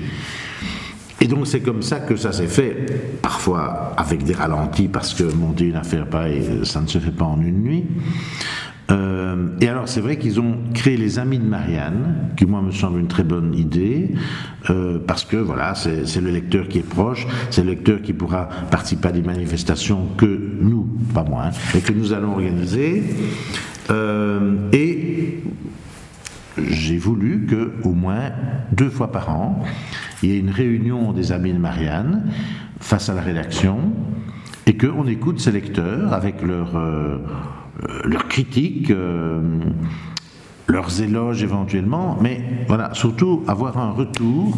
Et 1.20 1.28
donc 1.28 1.46
c'est 1.46 1.60
comme 1.60 1.84
ça 1.84 2.00
que 2.00 2.16
ça 2.16 2.32
s'est 2.32 2.48
fait, 2.48 3.20
parfois 3.22 3.94
avec 3.96 4.24
des 4.24 4.34
ralentis, 4.34 4.88
parce 4.88 5.14
que 5.14 5.24
monter 5.24 5.66
une 5.66 5.76
affaire 5.76 6.08
pareille, 6.08 6.44
ça 6.64 6.82
ne 6.82 6.88
se 6.88 6.98
fait 6.98 7.12
pas 7.12 7.26
en 7.26 7.40
une 7.42 7.62
nuit. 7.62 7.86
Euh, 8.92 9.48
et 9.62 9.68
alors, 9.68 9.88
c'est 9.88 10.02
vrai 10.02 10.18
qu'ils 10.18 10.40
ont 10.40 10.58
créé 10.74 10.98
les 10.98 11.20
Amis 11.20 11.40
de 11.40 11.46
Marianne, 11.46 12.32
qui 12.36 12.46
moi 12.46 12.62
me 12.62 12.72
semble 12.72 13.00
une 13.00 13.08
très 13.08 13.24
bonne 13.24 13.54
idée, 13.54 14.12
euh, 14.70 15.00
parce 15.06 15.24
que 15.24 15.38
voilà, 15.38 15.76
c'est 15.76 16.22
le 16.22 16.32
lecteur 16.32 16.68
qui 16.68 16.80
est 16.80 16.88
proche, 16.88 17.28
c'est 17.50 17.64
le 17.64 17.70
lecteur 17.70 18.02
qui 18.02 18.14
pourra 18.14 18.50
participer 18.70 19.10
à 19.10 19.12
des 19.12 19.22
manifestations 19.22 20.08
que 20.18 20.40
nous, 20.60 20.88
pas 21.14 21.24
moi, 21.24 21.46
hein, 21.48 21.52
et 21.76 21.82
que 21.82 21.94
nous 21.94 22.14
allons 22.14 22.34
organiser. 22.34 23.04
Euh, 23.90 24.70
et 24.74 25.40
j'ai 26.58 26.98
voulu 26.98 27.46
que 27.46 27.72
au 27.84 27.94
moins 27.94 28.32
deux 28.74 28.90
fois 28.90 29.12
par 29.12 29.30
an, 29.30 29.64
il 30.22 30.30
y 30.30 30.36
ait 30.36 30.40
une 30.40 30.52
réunion 30.52 31.14
des 31.14 31.32
Amis 31.32 31.54
de 31.54 31.58
Marianne 31.58 32.30
face 32.80 33.10
à 33.10 33.14
la 33.14 33.22
rédaction, 33.22 33.94
et 34.68 34.78
qu'on 34.78 35.08
écoute 35.08 35.40
ces 35.40 35.52
lecteurs 35.52 36.14
avec 36.14 36.42
leur 36.44 36.76
leurs 38.04 38.28
critiques, 38.28 38.92
euh, 38.92 39.42
leurs 40.68 41.02
éloges 41.02 41.44
éventuellement, 41.44 42.18
mais 42.22 42.42
voilà, 42.68 42.94
surtout 42.94 43.44
avoir 43.48 43.78
un 43.78 43.92
retour 43.92 44.58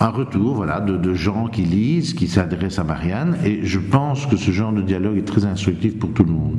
un 0.00 0.08
retour 0.08 0.54
voilà, 0.54 0.80
de, 0.80 1.14
gens 1.14 1.48
qui 1.48 1.62
lisent, 1.62 2.14
qui 2.14 2.26
s'adressent 2.26 2.78
à 2.78 2.84
Marianne, 2.84 3.36
et 3.44 3.60
je 3.64 3.78
pense 3.78 4.26
que 4.26 4.36
ce 4.36 4.50
genre 4.50 4.72
de 4.72 4.80
dialogue 4.80 5.18
est 5.18 5.26
très 5.26 5.44
instructif 5.44 5.98
pour 5.98 6.12
tout 6.12 6.24
le 6.24 6.32
monde. 6.32 6.58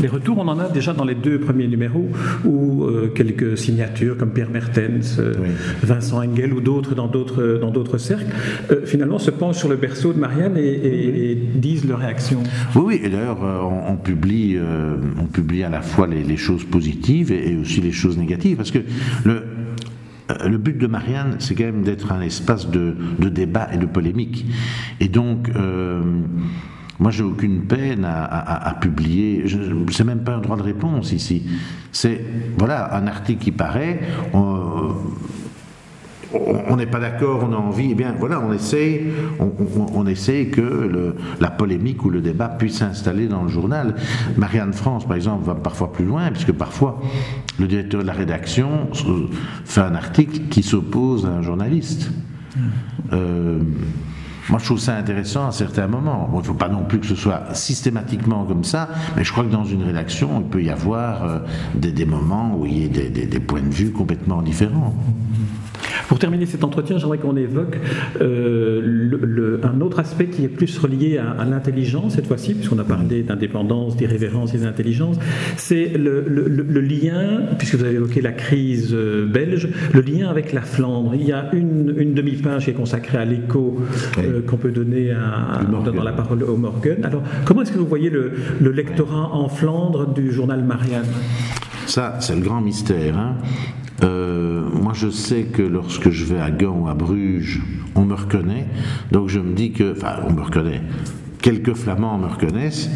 Les 0.00 0.08
retours, 0.08 0.38
on 0.38 0.46
en 0.46 0.58
a 0.58 0.68
déjà 0.68 0.92
dans 0.92 1.04
les 1.04 1.14
deux 1.14 1.40
premiers 1.40 1.66
numéros, 1.66 2.08
ou 2.44 2.84
euh, 2.84 3.10
quelques 3.14 3.56
signatures 3.56 4.18
comme 4.18 4.32
Pierre 4.32 4.50
Mertens, 4.50 5.18
euh, 5.18 5.34
Vincent 5.82 6.22
Engel 6.22 6.52
ou 6.52 6.60
d'autres 6.60 6.94
dans 6.94 7.08
d'autres, 7.08 7.58
dans 7.60 7.70
d'autres 7.70 7.98
cercles, 7.98 8.32
euh, 8.70 8.84
finalement 8.84 9.18
se 9.18 9.30
penchent 9.30 9.56
sur 9.56 9.68
le 9.68 9.76
berceau 9.76 10.12
de 10.12 10.18
Marianne 10.18 10.56
et, 10.56 11.38
disent 11.54 11.86
leur 11.86 11.98
réaction. 11.98 12.42
Oui, 12.76 12.82
oui, 12.84 13.00
et 13.02 13.08
d'ailleurs 13.08 13.38
on, 13.42 13.96
publie, 13.96 14.58
on 15.18 15.24
publie 15.24 15.64
à 15.64 15.68
la 15.68 15.82
fois 15.82 16.06
les, 16.06 16.36
choses 16.36 16.64
positives 16.64 17.32
et, 17.32 17.52
et, 17.52 17.56
aussi 17.56 17.80
les 17.80 17.92
choses 17.92 18.18
négatives, 18.18 18.56
parce 18.56 18.70
que 18.70 18.78
le, 19.24 19.42
euh, 19.58 19.67
le 20.44 20.58
but 20.58 20.78
de 20.78 20.86
Marianne, 20.86 21.36
c'est 21.38 21.54
quand 21.54 21.64
même 21.64 21.82
d'être 21.82 22.12
un 22.12 22.20
espace 22.20 22.68
de, 22.68 22.96
débat 23.28 23.68
et 23.72 23.78
de 23.78 23.86
polémique. 23.86 24.46
Et 25.00 25.08
donc, 25.08 25.48
euh, 25.48 26.02
moi, 26.98 27.10
j'ai 27.10 27.22
aucune 27.22 27.62
peine 27.62 28.04
à, 28.04 28.76
publier. 28.80 29.44
C'est 29.90 30.04
même 30.04 30.24
pas 30.24 30.34
un 30.34 30.40
droit 30.40 30.56
de 30.56 30.62
réponse 30.62 31.12
ici. 31.12 31.44
C'est 31.92 32.20
voilà 32.58 32.94
un 32.96 33.06
article 33.06 33.42
qui 33.42 33.52
paraît 33.52 34.00
n'est 36.76 36.86
pas 36.86 37.00
d'accord, 37.00 37.46
on 37.48 37.52
a 37.52 37.56
envie, 37.56 37.88
eh 37.92 37.94
bien 37.94 38.14
voilà, 38.18 38.40
on 38.40 38.52
essaie, 38.52 39.04
on, 39.40 40.06
essaie 40.06 40.46
que 40.46 41.14
la 41.40 41.50
polémique 41.50 42.04
ou 42.04 42.10
le 42.10 42.20
débat 42.20 42.48
puisse 42.48 42.78
s'installer 42.78 43.26
dans 43.26 43.42
le 43.42 43.48
journal. 43.48 43.94
Marianne 44.36 44.72
France, 44.72 45.06
par 45.06 45.16
exemple, 45.16 45.44
va 45.44 45.54
parfois 45.54 45.92
plus 45.92 46.04
loin, 46.04 46.30
puisque 46.30 46.52
parfois 46.52 47.00
le 47.58 47.66
directeur 47.66 48.02
de 48.02 48.06
la 48.06 48.12
rédaction 48.12 48.88
fait 49.64 49.80
un 49.80 49.94
article 49.94 50.40
qui 50.50 50.62
s'oppose 50.62 51.26
à 51.26 51.30
un 51.30 51.42
journaliste. 51.42 52.10
Euh, 53.12 53.60
moi, 54.48 54.58
je 54.58 54.64
trouve 54.64 54.78
ça 54.78 54.96
intéressant 54.96 55.46
à 55.46 55.52
certains 55.52 55.86
moments. 55.86 56.30
il 56.32 56.38
ne 56.38 56.42
faut 56.42 56.54
pas 56.54 56.68
non 56.68 56.84
plus 56.84 57.00
que 57.00 57.06
ce 57.06 57.14
soit 57.14 57.54
systématiquement 57.54 58.44
comme 58.44 58.64
ça, 58.64 58.88
mais 59.16 59.22
je 59.22 59.30
crois 59.30 59.44
que 59.44 59.50
dans 59.50 59.64
une 59.64 59.82
rédaction, 59.82 60.40
il 60.40 60.46
peut 60.46 60.62
y 60.62 60.70
avoir 60.70 61.24
euh, 61.24 61.38
des, 61.74 62.06
moments 62.06 62.56
où 62.56 62.64
il 62.64 62.82
y 62.82 62.84
a 62.86 62.88
des, 62.88 63.26
des 63.26 63.40
points 63.40 63.60
de 63.60 63.74
vue 63.74 63.92
complètement 63.92 64.40
différents. 64.40 64.94
Pour 66.08 66.18
terminer 66.18 66.46
cet 66.46 66.64
entretien, 66.64 66.98
j'aimerais 66.98 67.18
qu'on 67.18 67.36
évoque 67.36 67.78
euh, 68.20 69.58
un 69.62 69.80
autre 69.80 69.98
aspect 69.98 70.26
qui 70.26 70.44
est 70.44 70.48
plus 70.48 70.78
relié 70.78 71.18
à, 71.18 71.44
l'intelligence 71.44 72.14
cette 72.14 72.26
fois-ci, 72.26 72.54
puisqu'on 72.54 72.78
a 72.78 72.84
parlé 72.84 73.22
d'indépendance, 73.22 73.96
d'irrévérence 73.96 74.54
et 74.54 74.58
d'intelligence. 74.58 75.16
C'est 75.56 75.92
le, 75.96 76.20
lien, 76.80 77.42
puisque 77.58 77.74
vous 77.74 77.84
avez 77.84 77.96
évoqué 77.96 78.20
la 78.20 78.32
crise 78.32 78.90
euh, 78.92 79.26
belge, 79.26 79.68
le 79.92 80.00
lien 80.00 80.28
avec 80.28 80.52
la 80.52 80.62
Flandre. 80.62 81.14
Il 81.14 81.24
y 81.24 81.32
a 81.32 81.50
une, 81.52 82.14
demi-page 82.14 82.64
qui 82.64 82.70
est 82.70 82.74
consacrée 82.74 83.18
à 83.18 83.24
l'écho 83.24 83.78
euh, 84.18 84.40
qu'on 84.46 84.56
peut 84.56 84.70
donner 84.70 85.10
à, 85.10 85.60
dans 85.64 86.02
la 86.02 86.12
parole 86.12 86.42
au 86.42 86.56
Morgan. 86.56 87.04
Alors, 87.04 87.22
comment 87.44 87.62
est-ce 87.62 87.72
que 87.72 87.78
vous 87.78 87.86
voyez 87.86 88.10
le, 88.10 88.32
lectorat 88.60 89.30
en 89.32 89.48
Flandre 89.48 90.06
du 90.06 90.32
journal 90.32 90.64
Marianne? 90.64 91.06
Ça, 91.86 92.16
c'est 92.20 92.34
le 92.34 92.42
grand 92.42 92.60
mystère. 92.60 93.16
Hein. 93.16 93.36
Euh, 94.04 94.68
moi, 94.72 94.92
je 94.94 95.08
sais 95.08 95.44
que 95.44 95.62
lorsque 95.62 96.10
je 96.10 96.24
vais 96.24 96.38
à 96.38 96.50
Gand 96.50 96.78
ou 96.80 96.88
à 96.88 96.94
Bruges, 96.94 97.60
on 97.94 98.04
me 98.04 98.14
reconnaît. 98.14 98.66
Donc, 99.10 99.28
je 99.28 99.40
me 99.40 99.54
dis 99.54 99.72
que. 99.72 99.92
Enfin, 99.92 100.20
on 100.28 100.32
me 100.32 100.42
reconnaît. 100.42 100.82
Quelques 101.42 101.74
Flamands 101.74 102.18
me 102.18 102.26
reconnaissent. 102.26 102.90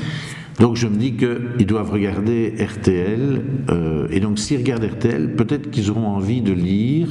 Donc, 0.60 0.76
je 0.76 0.86
me 0.86 0.96
dis 0.96 1.14
qu'ils 1.14 1.66
doivent 1.66 1.90
regarder 1.90 2.54
RTL. 2.58 3.42
Euh, 3.70 4.06
et 4.10 4.20
donc, 4.20 4.38
s'ils 4.38 4.58
regardent 4.58 4.84
RTL, 4.84 5.34
peut-être 5.34 5.70
qu'ils 5.70 5.90
auront 5.90 6.08
envie 6.08 6.40
de 6.40 6.52
lire. 6.52 7.08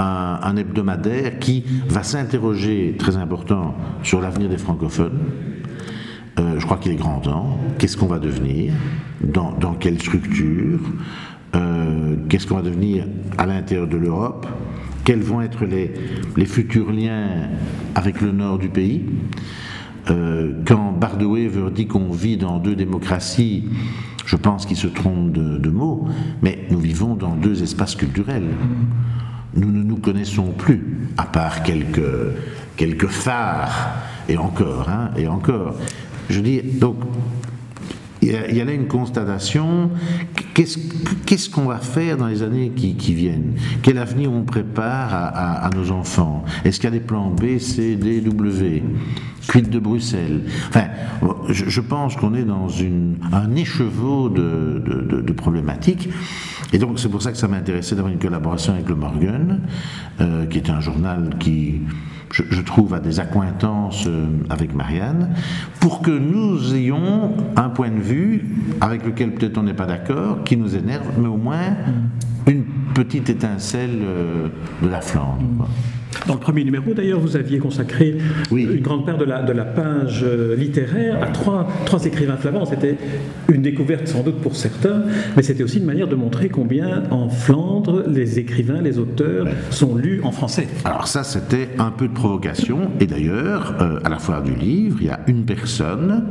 Un, 0.00 0.56
hebdomadaire 0.56 1.40
qui 1.40 1.64
va 1.88 2.04
s'interroger, 2.04 2.94
très 2.96 3.16
important, 3.16 3.74
sur 4.04 4.20
l'avenir 4.20 4.48
des 4.48 4.56
francophones. 4.56 5.18
Euh, 6.38 6.54
je 6.60 6.64
crois 6.64 6.76
qu'il 6.76 6.92
est 6.92 6.96
grand 6.96 7.18
temps. 7.18 7.58
Qu'est-ce 7.78 7.96
qu'on 7.96 8.06
va 8.06 8.20
devenir? 8.20 8.74
Dans, 9.20 9.50
dans, 9.50 9.74
quelle 9.74 10.00
structure? 10.00 10.78
Euh, 11.54 12.16
qu'est-ce 12.28 12.46
qu'on 12.46 12.56
va 12.56 12.62
devenir 12.62 13.06
à 13.36 13.46
l'intérieur 13.46 13.86
de 13.86 13.96
l'Europe, 13.96 14.46
quels 15.04 15.20
vont 15.20 15.40
être 15.40 15.64
les, 15.64 16.46
futurs 16.46 16.92
liens 16.92 17.48
avec 17.94 18.20
le 18.20 18.32
nord 18.32 18.58
du 18.58 18.68
pays? 18.68 19.04
Euh, 20.10 20.52
quand 20.66 20.92
Bardewey 20.92 21.50
dit 21.74 21.86
qu'on 21.86 22.10
vit 22.10 22.36
dans 22.36 22.58
deux 22.58 22.76
démocraties, 22.76 23.64
je 24.26 24.36
pense 24.36 24.66
qu'il 24.66 24.76
se 24.76 24.86
trompe 24.86 25.32
de, 25.32 25.70
mots, 25.70 26.06
mais 26.42 26.66
nous 26.70 26.78
vivons 26.78 27.14
dans 27.14 27.34
deux 27.34 27.62
espaces 27.62 27.94
culturels. 27.94 28.48
Nous 29.54 29.72
ne 29.72 29.82
nous 29.82 29.96
connaissons 29.96 30.52
plus, 30.52 31.08
à 31.16 31.24
part 31.24 31.62
quelques, 31.62 32.02
quelques 32.76 33.06
phares, 33.06 33.96
et 34.28 34.36
encore, 34.36 34.90
hein, 34.90 35.10
et 35.16 35.26
encore. 35.26 35.74
Je 36.28 36.40
dis, 36.40 36.60
donc, 36.60 36.96
il 38.22 38.30
y, 38.30 38.60
a, 38.60 38.64
là 38.64 38.72
une 38.72 38.88
constatation. 38.88 39.90
Qu'est-ce 40.54 41.48
qu'on 41.50 41.66
va 41.66 41.78
faire 41.78 42.16
dans 42.16 42.26
les 42.26 42.42
années 42.42 42.70
qui, 42.70 43.14
viennent? 43.14 43.54
Quel 43.82 43.98
avenir 43.98 44.32
on 44.32 44.42
prépare 44.42 45.08
à, 45.12 45.70
nos 45.74 45.90
enfants? 45.92 46.44
Est-ce 46.64 46.80
qu'il 46.80 46.90
y 46.90 46.92
a 46.94 46.98
des 46.98 47.04
plans 47.04 47.30
B, 47.30 47.58
C, 47.58 47.96
D, 47.96 48.20
W? 48.20 48.82
Quid 49.48 49.70
de 49.70 49.78
Bruxelles 49.78 50.42
Enfin, 50.68 50.88
je, 51.48 51.80
pense 51.80 52.16
qu'on 52.16 52.34
est 52.34 52.44
dans 52.44 52.68
un 53.32 53.54
écheveau 53.56 54.28
de, 54.28 55.22
de, 55.24 55.32
problématiques. 55.32 56.10
Et 56.72 56.78
donc, 56.78 56.98
c'est 56.98 57.08
pour 57.08 57.22
ça 57.22 57.32
que 57.32 57.38
ça 57.38 57.48
m'intéressait 57.48 57.94
d'avoir 57.94 58.12
une 58.12 58.18
collaboration 58.18 58.74
avec 58.74 58.88
le 58.88 58.94
Morgan, 58.94 59.60
euh, 60.20 60.44
qui 60.46 60.58
est 60.58 60.68
un 60.68 60.80
journal 60.80 61.30
qui 61.38 61.80
je, 62.32 62.60
trouve, 62.60 62.94
à 62.94 63.00
des 63.00 63.20
accointances 63.20 64.06
euh, 64.06 64.26
avec 64.50 64.74
Marianne, 64.74 65.34
pour 65.80 66.02
que 66.02 66.10
nous 66.10 66.74
ayons 66.74 67.34
un 67.56 67.68
point 67.68 67.90
de 67.90 68.00
vue 68.00 68.44
avec 68.80 69.04
lequel 69.04 69.32
peut-être 69.32 69.58
on 69.58 69.62
n'est 69.62 69.74
pas 69.74 69.86
d'accord, 69.86 70.44
qui 70.44 70.56
nous 70.56 70.76
énerve, 70.76 71.06
mais 71.18 71.28
au 71.28 71.36
moins 71.36 71.76
une 72.37 72.37
petite 72.98 73.30
étincelle 73.30 74.00
euh, 74.02 74.48
de 74.82 74.88
la 74.88 75.00
flamme. 75.00 75.64
Dans 76.26 76.34
le 76.34 76.40
premier 76.40 76.64
numéro, 76.64 76.94
d'ailleurs, 76.94 77.20
vous 77.20 77.36
aviez 77.36 77.58
consacré 77.60 78.18
une 78.50 78.80
grande 78.80 79.06
part 79.06 79.18
de 79.18 79.24
la, 79.24 79.40
de 79.42 79.52
la 79.52 79.64
page 79.64 80.24
euh, 80.24 80.56
littéraire 80.56 81.22
à 81.22 81.26
trois, 81.26 81.68
trois 81.84 82.04
écrivains 82.06 82.36
flamands. 82.36 82.64
C'était 82.64 82.96
une 83.48 83.62
découverte 83.62 84.08
sans 84.08 84.24
doute 84.24 84.40
pour 84.40 84.56
certains, 84.56 85.04
mais 85.36 85.44
c'était 85.44 85.62
aussi 85.62 85.78
une 85.78 85.84
manière 85.84 86.08
de 86.08 86.16
montrer 86.16 86.48
combien 86.48 87.04
en 87.12 87.28
Flandre, 87.28 88.02
les 88.08 88.40
écrivains, 88.40 88.82
les 88.82 88.98
auteurs 88.98 89.46
sont 89.70 89.94
lus 89.94 90.20
en 90.24 90.32
français. 90.32 90.66
Alors 90.84 91.06
ça, 91.06 91.22
c'était 91.22 91.68
un 91.78 91.92
peu 91.92 92.08
de 92.08 92.14
provocation. 92.14 92.90
Et 92.98 93.06
d'ailleurs, 93.06 93.76
euh, 93.80 94.00
à 94.02 94.08
la 94.08 94.18
foire 94.18 94.42
du 94.42 94.56
livre, 94.56 94.96
il 95.00 95.06
y 95.06 95.10
a 95.10 95.20
une 95.28 95.44
personne 95.44 96.24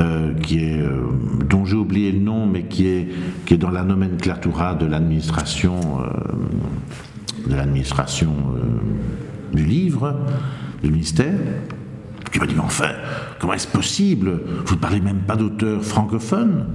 euh, 0.00 0.34
qui 0.34 0.58
est, 0.58 0.82
dont 1.48 1.64
j'ai 1.64 1.76
oublié 1.76 2.12
le 2.12 2.20
nom, 2.20 2.46
mais 2.46 2.64
qui 2.64 2.86
est, 2.86 3.08
qui 3.46 3.54
est 3.54 3.58
dans 3.58 3.70
la 3.70 3.82
nomenclatura 3.82 4.74
de 4.74 4.86
l'administration 4.86 6.00
de 7.46 7.54
l'administration 7.54 8.34
euh, 8.56 9.56
du 9.56 9.64
livre, 9.64 10.20
du 10.82 10.90
ministère, 10.90 11.38
qui 12.32 12.38
m'a 12.38 12.46
dit, 12.46 12.54
mais 12.54 12.60
enfin, 12.60 12.90
comment 13.38 13.52
est-ce 13.52 13.68
possible? 13.68 14.40
Vous 14.64 14.74
ne 14.74 14.80
parlez 14.80 15.00
même 15.00 15.20
pas 15.20 15.36
d'auteur 15.36 15.84
francophone? 15.84 16.66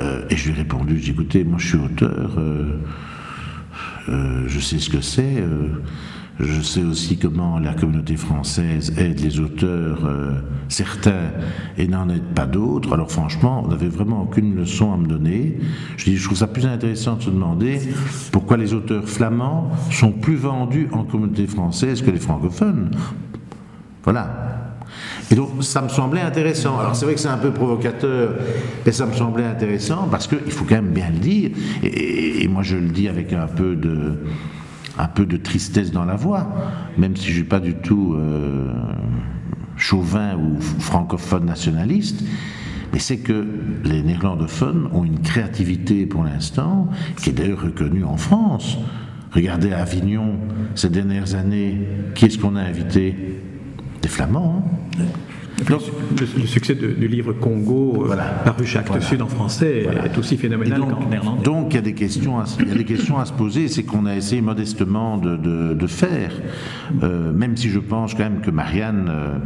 Euh, 0.00 0.24
Et 0.30 0.36
je 0.36 0.50
lui 0.50 0.52
ai 0.52 0.62
répondu, 0.62 0.98
j'ai 0.98 1.12
écoutez, 1.12 1.44
moi 1.44 1.58
je 1.58 1.68
suis 1.68 1.78
auteur, 1.78 2.32
euh, 2.38 4.44
je 4.46 4.60
sais 4.60 4.78
ce 4.78 4.90
que 4.90 5.00
c'est. 5.00 5.42
Je 6.38 6.60
sais 6.60 6.82
aussi 6.82 7.16
comment 7.16 7.58
la 7.58 7.72
communauté 7.72 8.16
française 8.16 8.92
aide 8.98 9.20
les 9.20 9.40
auteurs, 9.40 10.04
euh, 10.04 10.32
certains, 10.68 11.30
et 11.78 11.88
n'en 11.88 12.10
aide 12.10 12.34
pas 12.34 12.44
d'autres. 12.44 12.92
Alors 12.92 13.10
franchement, 13.10 13.62
on 13.64 13.68
n'avait 13.68 13.88
vraiment 13.88 14.22
aucune 14.22 14.54
leçon 14.54 14.92
à 14.92 14.98
me 14.98 15.06
donner. 15.06 15.58
Je 15.96 16.04
dis, 16.04 16.16
je 16.18 16.24
trouve 16.24 16.36
ça 16.36 16.46
plus 16.46 16.66
intéressant 16.66 17.16
de 17.16 17.22
se 17.22 17.30
demander 17.30 17.80
pourquoi 18.32 18.58
les 18.58 18.74
auteurs 18.74 19.08
flamands 19.08 19.70
sont 19.90 20.12
plus 20.12 20.36
vendus 20.36 20.88
en 20.92 21.04
communauté 21.04 21.46
française 21.46 22.02
que 22.02 22.10
les 22.10 22.20
francophones. 22.20 22.90
Voilà. 24.04 24.74
Et 25.30 25.34
donc, 25.34 25.62
ça 25.62 25.80
me 25.80 25.88
semblait 25.88 26.20
intéressant. 26.20 26.78
Alors, 26.78 26.94
c'est 26.94 27.06
vrai 27.06 27.14
que 27.14 27.20
c'est 27.20 27.28
un 27.28 27.38
peu 27.38 27.50
provocateur, 27.50 28.34
mais 28.84 28.92
ça 28.92 29.06
me 29.06 29.14
semblait 29.14 29.44
intéressant 29.44 30.06
parce 30.10 30.26
qu'il 30.26 30.52
faut 30.52 30.66
quand 30.66 30.76
même 30.76 30.92
bien 30.92 31.08
le 31.10 31.18
dire. 31.18 31.50
et, 31.82 32.46
moi, 32.46 32.62
je 32.62 32.76
le 32.76 32.88
dis 32.88 33.08
avec 33.08 33.32
un 33.32 33.46
peu 33.46 33.74
de 33.74 34.18
un 34.98 35.08
peu 35.08 35.26
de 35.26 35.36
tristesse 35.36 35.90
dans 35.90 36.04
la 36.04 36.16
voix, 36.16 36.48
même 36.98 37.16
si 37.16 37.26
je 37.26 37.30
ne 37.30 37.34
suis 37.36 37.44
pas 37.44 37.60
du 37.60 37.74
tout 37.74 38.14
euh, 38.14 38.72
chauvin 39.76 40.36
ou 40.36 40.60
francophone 40.60 41.44
nationaliste. 41.44 42.24
Mais 42.92 42.98
c'est 42.98 43.18
que 43.18 43.46
les 43.84 44.02
néerlandophones 44.02 44.88
ont 44.92 45.04
une 45.04 45.20
créativité 45.20 46.06
pour 46.06 46.24
l'instant, 46.24 46.88
qui 47.18 47.30
est 47.30 47.32
d'ailleurs 47.32 47.62
reconnue 47.62 48.04
en 48.04 48.16
France. 48.16 48.78
Regardez 49.32 49.72
à 49.72 49.80
Avignon, 49.80 50.36
ces 50.74 50.88
dernières 50.88 51.34
années, 51.34 51.86
qui 52.14 52.24
est-ce 52.24 52.38
qu'on 52.38 52.56
a 52.56 52.62
invité? 52.62 53.14
Des 54.00 54.08
Flamands. 54.08 54.64
Hein 54.98 55.04
le, 55.68 56.46
succès 56.46 56.74
du 56.74 57.08
livre 57.08 57.32
Congo, 57.32 58.08
euh, 58.10 58.16
paru 58.44 58.66
chez 58.66 58.78
Actes 58.78 59.00
Sud 59.00 59.22
en 59.22 59.26
français, 59.26 59.86
est 60.04 60.18
aussi 60.18 60.36
phénoménal 60.36 60.80
qu'en 60.80 61.08
néerlandais. 61.08 61.42
Donc 61.42 61.68
il 61.70 61.76
y, 61.76 61.78
a 61.78 61.82
des 61.82 61.94
questions 61.94 62.38
à, 62.38 62.44
il 62.60 62.68
y 62.68 62.72
a 62.72 62.74
des 62.74 62.84
questions 62.84 63.18
à 63.18 63.24
se 63.24 63.32
poser, 63.32 63.68
c'est 63.68 63.82
qu'on 63.82 64.06
a 64.06 64.14
essayé 64.14 64.42
modestement 64.42 65.16
de, 65.16 65.36
de, 65.36 65.86
faire, 65.86 66.32
euh, 67.02 67.32
même 67.32 67.56
si 67.56 67.70
je 67.70 67.78
pense 67.78 68.14
quand 68.14 68.24
même 68.24 68.40
que 68.40 68.50
Marianne. 68.50 69.08
Euh, 69.08 69.38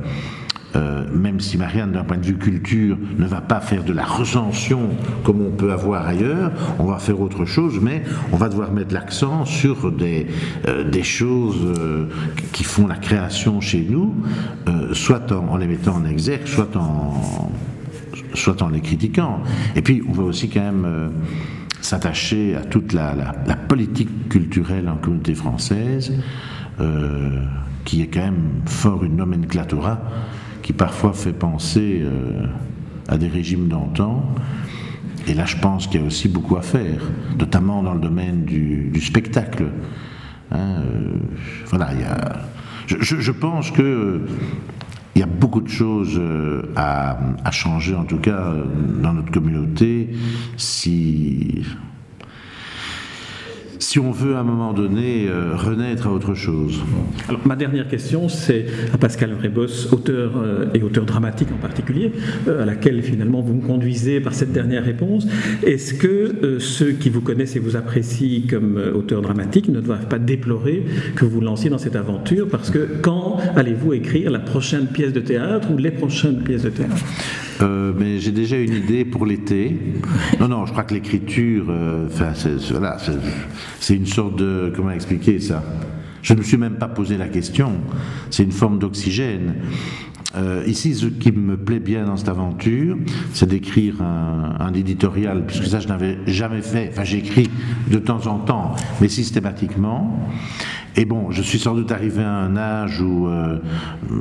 euh, 0.76 1.04
même 1.12 1.40
si 1.40 1.58
Marianne, 1.58 1.92
d'un 1.92 2.04
point 2.04 2.16
de 2.16 2.24
vue 2.24 2.36
culture, 2.36 2.96
ne 3.18 3.26
va 3.26 3.40
pas 3.40 3.60
faire 3.60 3.82
de 3.82 3.92
la 3.92 4.04
recension 4.04 4.90
comme 5.24 5.40
on 5.40 5.50
peut 5.50 5.72
avoir 5.72 6.06
ailleurs, 6.06 6.52
on 6.78 6.84
va 6.84 6.98
faire 6.98 7.20
autre 7.20 7.44
chose, 7.44 7.78
mais 7.82 8.04
on 8.32 8.36
va 8.36 8.48
devoir 8.48 8.70
mettre 8.70 8.94
l'accent 8.94 9.44
sur 9.44 9.90
des, 9.90 10.28
euh, 10.68 11.02
choses 11.02 11.58
euh, 11.64 12.06
qui 12.52 12.62
font 12.62 12.86
la 12.86 12.96
création 12.96 13.60
chez 13.60 13.86
nous, 13.88 14.14
soit 14.92 15.32
en, 15.32 15.56
les 15.56 15.66
mettant 15.66 15.96
en 15.96 16.04
exergue, 16.04 16.46
soit 16.46 16.76
en, 16.76 17.50
soit 18.34 18.62
en 18.62 18.68
les 18.68 18.80
critiquant. 18.80 19.40
Et 19.74 19.82
puis, 19.82 20.02
on 20.08 20.12
va 20.12 20.24
aussi 20.24 20.50
quand 20.50 20.60
même 20.60 21.10
s'attacher 21.80 22.54
à 22.54 22.60
toute 22.60 22.92
la, 22.92 23.14
la, 23.14 23.56
politique 23.56 24.28
culturelle 24.28 24.88
en 24.88 24.96
communauté 24.96 25.34
française, 25.34 26.12
qui 27.84 28.02
est 28.02 28.08
quand 28.08 28.20
même 28.20 28.60
fort 28.66 29.04
une 29.04 29.16
nomenclatura 29.16 29.98
qui 30.62 30.72
parfois 30.72 31.12
fait 31.12 31.32
penser 31.32 32.00
euh, 32.02 32.46
à 33.08 33.18
des 33.18 33.28
régimes 33.28 33.68
d'antan. 33.68 34.24
Et 35.26 35.34
là, 35.34 35.44
je 35.44 35.56
pense 35.56 35.86
qu'il 35.86 36.00
y 36.00 36.04
a 36.04 36.06
aussi 36.06 36.28
beaucoup 36.28 36.56
à 36.56 36.62
faire, 36.62 37.02
notamment 37.38 37.82
dans 37.82 37.94
le 37.94 38.00
domaine 38.00 38.44
du, 38.44 39.00
spectacle. 39.00 39.66
Hein, 40.50 40.82
euh, 40.82 41.16
voilà, 41.66 41.90
il 41.92 42.00
y 42.00 42.04
a, 42.04 42.42
je, 42.86 43.32
pense 43.32 43.70
que 43.70 44.22
il 45.14 45.20
y 45.20 45.22
a 45.22 45.26
beaucoup 45.26 45.60
de 45.60 45.68
choses 45.68 46.16
euh, 46.18 46.62
à, 46.74 47.18
à, 47.44 47.50
changer, 47.50 47.94
en 47.94 48.04
tout 48.04 48.18
cas 48.18 48.52
dans 49.02 49.12
notre 49.12 49.30
communauté, 49.30 50.10
si 50.56 51.62
si 53.90 53.98
on 53.98 54.12
veut 54.12 54.36
à 54.36 54.38
un 54.38 54.44
moment 54.44 54.72
donné 54.72 55.26
euh, 55.26 55.56
renaître 55.56 56.06
à 56.06 56.12
autre 56.12 56.32
chose. 56.34 56.80
Alors, 57.28 57.40
ma 57.44 57.56
dernière 57.56 57.88
question, 57.88 58.28
c'est 58.28 58.66
à 58.94 58.98
Pascal 58.98 59.32
Vrébos, 59.32 59.88
auteur 59.90 60.34
euh, 60.36 60.66
et 60.74 60.82
auteur 60.84 61.04
dramatique 61.04 61.48
en 61.52 61.60
particulier, 61.60 62.12
euh, 62.46 62.62
à 62.62 62.66
laquelle 62.66 63.02
finalement 63.02 63.40
vous 63.40 63.54
me 63.54 63.66
conduisez 63.66 64.20
par 64.20 64.32
cette 64.32 64.52
dernière 64.52 64.84
réponse. 64.84 65.26
Est-ce 65.64 65.94
que 65.94 66.60
ceux 66.60 66.92
qui 66.92 67.10
vous 67.10 67.20
connaissent 67.20 67.56
et 67.56 67.58
vous 67.58 67.74
apprécient 67.74 68.42
comme 68.48 68.80
auteur 68.94 69.22
dramatique 69.22 69.68
ne 69.68 69.80
doivent 69.80 70.06
pas 70.06 70.20
déplorer 70.20 70.84
que 71.16 71.24
vous 71.24 71.40
lanciez 71.40 71.68
dans 71.68 71.78
cette 71.78 71.96
aventure? 71.96 72.46
Parce 72.48 72.70
que 72.70 72.86
quand 73.02 73.38
allez-vous 73.56 73.94
écrire 73.94 74.30
la 74.30 74.38
prochaine 74.38 74.86
pièce 74.86 75.12
de 75.12 75.20
théâtre 75.20 75.66
ou 75.68 75.78
les 75.78 75.90
prochaines 75.90 76.44
pièces 76.44 76.62
de 76.62 76.70
théâtre? 76.70 76.94
Euh, 77.62 77.92
mais 77.96 78.18
j'ai 78.18 78.32
déjà 78.32 78.56
une 78.56 78.74
idée 78.74 79.04
pour 79.04 79.26
l'été. 79.26 79.76
Non, 80.38 80.48
non, 80.48 80.66
je 80.66 80.72
crois 80.72 80.84
que 80.84 80.94
l'écriture, 80.94 81.66
euh, 81.68 82.08
c'est 83.80 83.94
une 83.94 84.06
sorte 84.06 84.36
de, 84.36 84.72
comment 84.74 84.90
expliquer 84.90 85.40
ça? 85.40 85.62
Je 86.22 86.34
ne 86.34 86.38
me 86.38 86.44
suis 86.44 86.56
même 86.56 86.76
pas 86.76 86.88
posé 86.88 87.16
la 87.16 87.28
question. 87.28 87.72
C'est 88.30 88.42
une 88.42 88.52
forme 88.52 88.78
d'oxygène. 88.78 89.54
Euh, 90.36 90.62
ici, 90.66 90.94
ce 90.94 91.06
qui 91.06 91.32
me 91.32 91.56
plaît 91.56 91.80
bien 91.80 92.04
dans 92.04 92.16
cette 92.16 92.28
aventure, 92.28 92.96
c'est 93.32 93.48
d'écrire 93.48 94.00
un, 94.00 94.56
un, 94.60 94.72
éditorial, 94.74 95.44
puisque 95.44 95.66
ça, 95.66 95.80
je 95.80 95.88
n'avais 95.88 96.18
jamais 96.26 96.62
fait. 96.62 96.90
Enfin, 96.92 97.04
j'écris 97.04 97.50
de 97.90 97.98
temps 97.98 98.26
en 98.26 98.38
temps, 98.38 98.76
mais 99.00 99.08
systématiquement. 99.08 100.20
Et 100.96 101.04
bon, 101.04 101.30
je 101.30 101.42
suis 101.42 101.58
sans 101.58 101.74
doute 101.74 101.92
arrivé 101.92 102.22
à 102.22 102.32
un 102.32 102.56
âge 102.56 103.00
où 103.00 103.28
euh, 103.28 103.58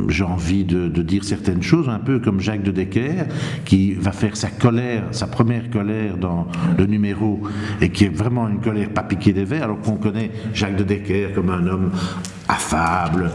j'ai 0.07 0.23
envie 0.23 0.63
de, 0.63 0.87
dire 1.01 1.23
certaines 1.23 1.63
choses, 1.63 1.89
un 1.89 1.99
peu 1.99 2.19
comme 2.19 2.39
Jacques 2.39 2.63
de 2.63 2.71
Decker, 2.71 3.25
qui 3.65 3.93
va 3.93 4.11
faire 4.11 4.37
sa 4.37 4.49
colère, 4.49 5.03
sa 5.11 5.27
première 5.27 5.69
colère 5.69 6.17
dans 6.17 6.47
le 6.77 6.85
numéro, 6.85 7.41
et 7.81 7.89
qui 7.89 8.05
est 8.05 8.15
vraiment 8.15 8.47
une 8.47 8.59
colère 8.59 8.89
pas 8.89 9.03
piquée 9.03 9.33
des 9.33 9.45
verres, 9.45 9.63
alors 9.63 9.79
qu'on 9.79 9.95
connaît 9.95 10.31
Jacques 10.53 10.75
de 10.75 10.83
Decker 10.83 11.33
comme 11.33 11.49
un 11.49 11.65
homme 11.65 11.91
affable, 12.47 13.31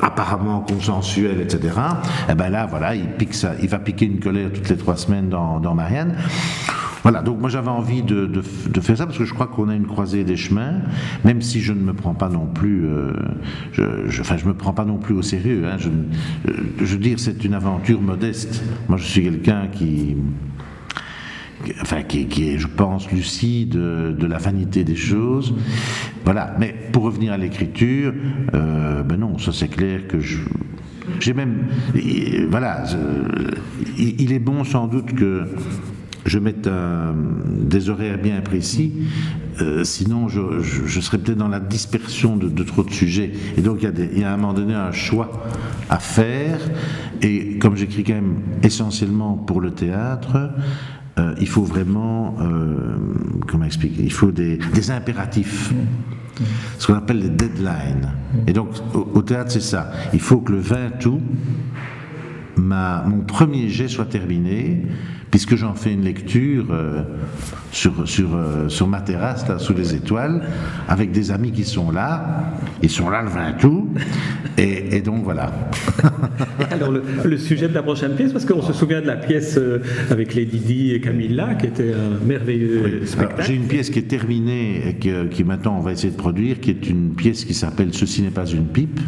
apparemment 0.00 0.60
consensuel, 0.60 1.40
etc. 1.40 1.74
Et 2.28 2.32
eh 2.32 2.34
ben 2.34 2.50
là, 2.50 2.66
voilà, 2.66 2.94
il 2.94 3.68
va 3.68 3.78
piquer 3.78 4.06
une 4.06 4.20
colère 4.20 4.50
toutes 4.52 4.68
les 4.68 4.76
trois 4.76 4.96
semaines 4.96 5.28
dans 5.28 5.74
Marianne. 5.74 6.16
Voilà, 7.02 7.22
donc 7.22 7.40
moi 7.40 7.50
j'avais 7.50 7.68
envie 7.68 8.02
de, 8.02 8.42
faire 8.80 8.96
ça 8.96 9.06
parce 9.06 9.18
que 9.18 9.24
je 9.24 9.34
crois 9.34 9.48
qu'on 9.48 9.68
a 9.68 9.74
une 9.74 9.86
croisée 9.86 10.22
des 10.22 10.36
chemins, 10.36 10.74
même 11.24 11.42
si 11.42 11.60
je 11.60 11.72
ne 11.72 11.80
me 11.80 11.92
prends 11.92 12.14
pas 12.14 12.28
non 12.28 12.46
plus, 12.46 12.86
euh, 12.86 13.12
je, 13.72 14.20
enfin 14.20 14.36
je 14.36 14.46
me 14.46 14.54
prends 14.54 14.72
pas 14.72 14.84
non 14.84 14.98
plus 14.98 15.14
au 15.14 15.22
sérieux. 15.22 15.64
Hein, 15.66 15.78
je, 15.78 16.84
veux 16.84 16.98
dire, 16.98 17.18
c'est 17.18 17.44
une 17.44 17.54
aventure 17.54 18.00
modeste. 18.00 18.62
Moi 18.88 18.98
je 18.98 19.04
suis 19.04 19.22
quelqu'un 19.22 19.66
qui 19.66 20.16
enfin 21.80 22.02
qui, 22.02 22.48
est, 22.48 22.58
je 22.58 22.66
pense, 22.66 23.10
lucide 23.10 23.70
de, 23.70 24.26
la 24.26 24.38
vanité 24.38 24.84
des 24.84 24.96
choses. 24.96 25.54
Voilà. 26.24 26.54
Mais 26.58 26.74
pour 26.92 27.02
revenir 27.02 27.32
à 27.32 27.36
l'écriture, 27.36 28.12
euh, 28.54 29.02
ben 29.02 29.18
non, 29.18 29.38
ça 29.38 29.52
c'est 29.52 29.68
clair 29.68 30.06
que 30.06 30.20
je. 30.20 30.38
J'ai 31.18 31.34
même, 31.34 31.66
voilà, 32.48 32.84
il 33.98 34.32
est 34.32 34.38
bon 34.38 34.62
sans 34.62 34.86
doute 34.86 35.12
que 35.14 35.48
je 36.24 36.38
mette 36.38 36.68
des 37.72 37.90
horaires 37.90 38.18
bien 38.18 38.40
précis, 38.40 38.92
euh, 39.60 39.84
sinon 39.84 40.28
je, 40.28 41.00
serais 41.00 41.18
peut-être 41.18 41.38
dans 41.38 41.48
la 41.48 41.60
dispersion 41.60 42.36
de, 42.36 42.62
trop 42.62 42.82
de 42.82 42.90
sujets. 42.90 43.32
Et 43.56 43.60
donc 43.60 43.82
il 43.82 44.20
y, 44.20 44.24
a 44.24 44.30
à 44.30 44.34
un 44.34 44.36
moment 44.36 44.54
donné 44.54 44.74
un 44.74 44.92
choix 44.92 45.30
à 45.90 45.98
faire, 45.98 46.58
et 47.20 47.58
comme 47.58 47.76
j'écris 47.76 48.04
quand 48.04 48.14
même 48.14 48.36
essentiellement 48.62 49.34
pour 49.34 49.60
le 49.60 49.72
théâtre, 49.72 50.50
euh, 51.18 51.34
il 51.40 51.48
faut 51.48 51.64
vraiment, 51.64 52.36
euh, 52.40 52.96
comment 53.46 53.64
expliquer, 53.64 54.02
il 54.02 54.12
faut 54.12 54.30
des, 54.30 54.58
impératifs. 54.90 55.72
Ce 56.78 56.86
qu'on 56.86 56.94
appelle 56.94 57.18
les 57.18 57.28
deadlines. 57.28 58.10
Et 58.46 58.54
donc, 58.54 58.70
au, 58.94 59.20
théâtre, 59.22 59.52
c'est 59.52 59.60
ça. 59.60 59.92
Il 60.14 60.20
faut 60.20 60.38
que 60.38 60.52
le 60.52 60.58
20 60.58 61.04
août, 61.04 61.20
ma, 62.56 63.04
mon 63.06 63.20
premier 63.20 63.68
jet 63.68 63.86
soit 63.86 64.06
terminé, 64.06 64.82
puisque 65.32 65.56
j'en 65.56 65.74
fais 65.74 65.94
une 65.94 66.04
lecture 66.04 66.66
euh, 66.70 67.02
sur, 67.72 68.06
sur, 68.06 68.34
euh, 68.34 68.68
sur 68.68 68.86
ma 68.86 69.00
terrasse, 69.00 69.48
là, 69.48 69.58
sous 69.58 69.72
les 69.72 69.94
étoiles, 69.94 70.42
avec 70.86 71.10
des 71.10 71.30
amis 71.30 71.52
qui 71.52 71.64
sont 71.64 71.90
là. 71.90 72.52
Ils 72.82 72.90
sont 72.90 73.08
là 73.08 73.22
le 73.22 73.30
20 73.30 73.64
août. 73.64 73.88
Et, 74.58 74.96
et 74.96 75.00
donc 75.00 75.24
voilà. 75.24 75.50
Alors 76.70 76.92
le, 76.92 77.38
sujet 77.38 77.66
de 77.66 77.74
la 77.74 77.82
prochaine 77.82 78.14
pièce, 78.14 78.30
parce 78.30 78.44
qu'on 78.44 78.60
se 78.60 78.74
souvient 78.74 79.00
de 79.00 79.06
la 79.06 79.16
pièce 79.16 79.56
euh, 79.56 79.82
avec 80.10 80.34
les 80.34 80.44
Didi 80.44 80.92
et 80.92 81.00
Camilla, 81.00 81.54
qui 81.54 81.66
était 81.66 81.94
un 81.94 82.22
merveilleux 82.24 83.06
spectacle. 83.06 83.44
J'ai 83.46 83.54
une 83.54 83.68
pièce 83.68 83.88
qui 83.88 84.00
est 84.00 84.08
terminée 84.08 84.86
et 84.86 84.94
qui, 84.96 85.10
qui 85.30 85.44
maintenant 85.44 85.78
on 85.78 85.80
va 85.80 85.92
essayer 85.92 86.12
de 86.12 86.18
produire, 86.18 86.60
qui 86.60 86.68
est 86.68 86.86
une 86.86 87.14
pièce 87.14 87.46
qui 87.46 87.54
s'appelle 87.54 87.88
Ceci 87.94 88.20
n'est 88.20 88.30
pas 88.30 88.46
une 88.46 88.66
pipe 88.66 89.00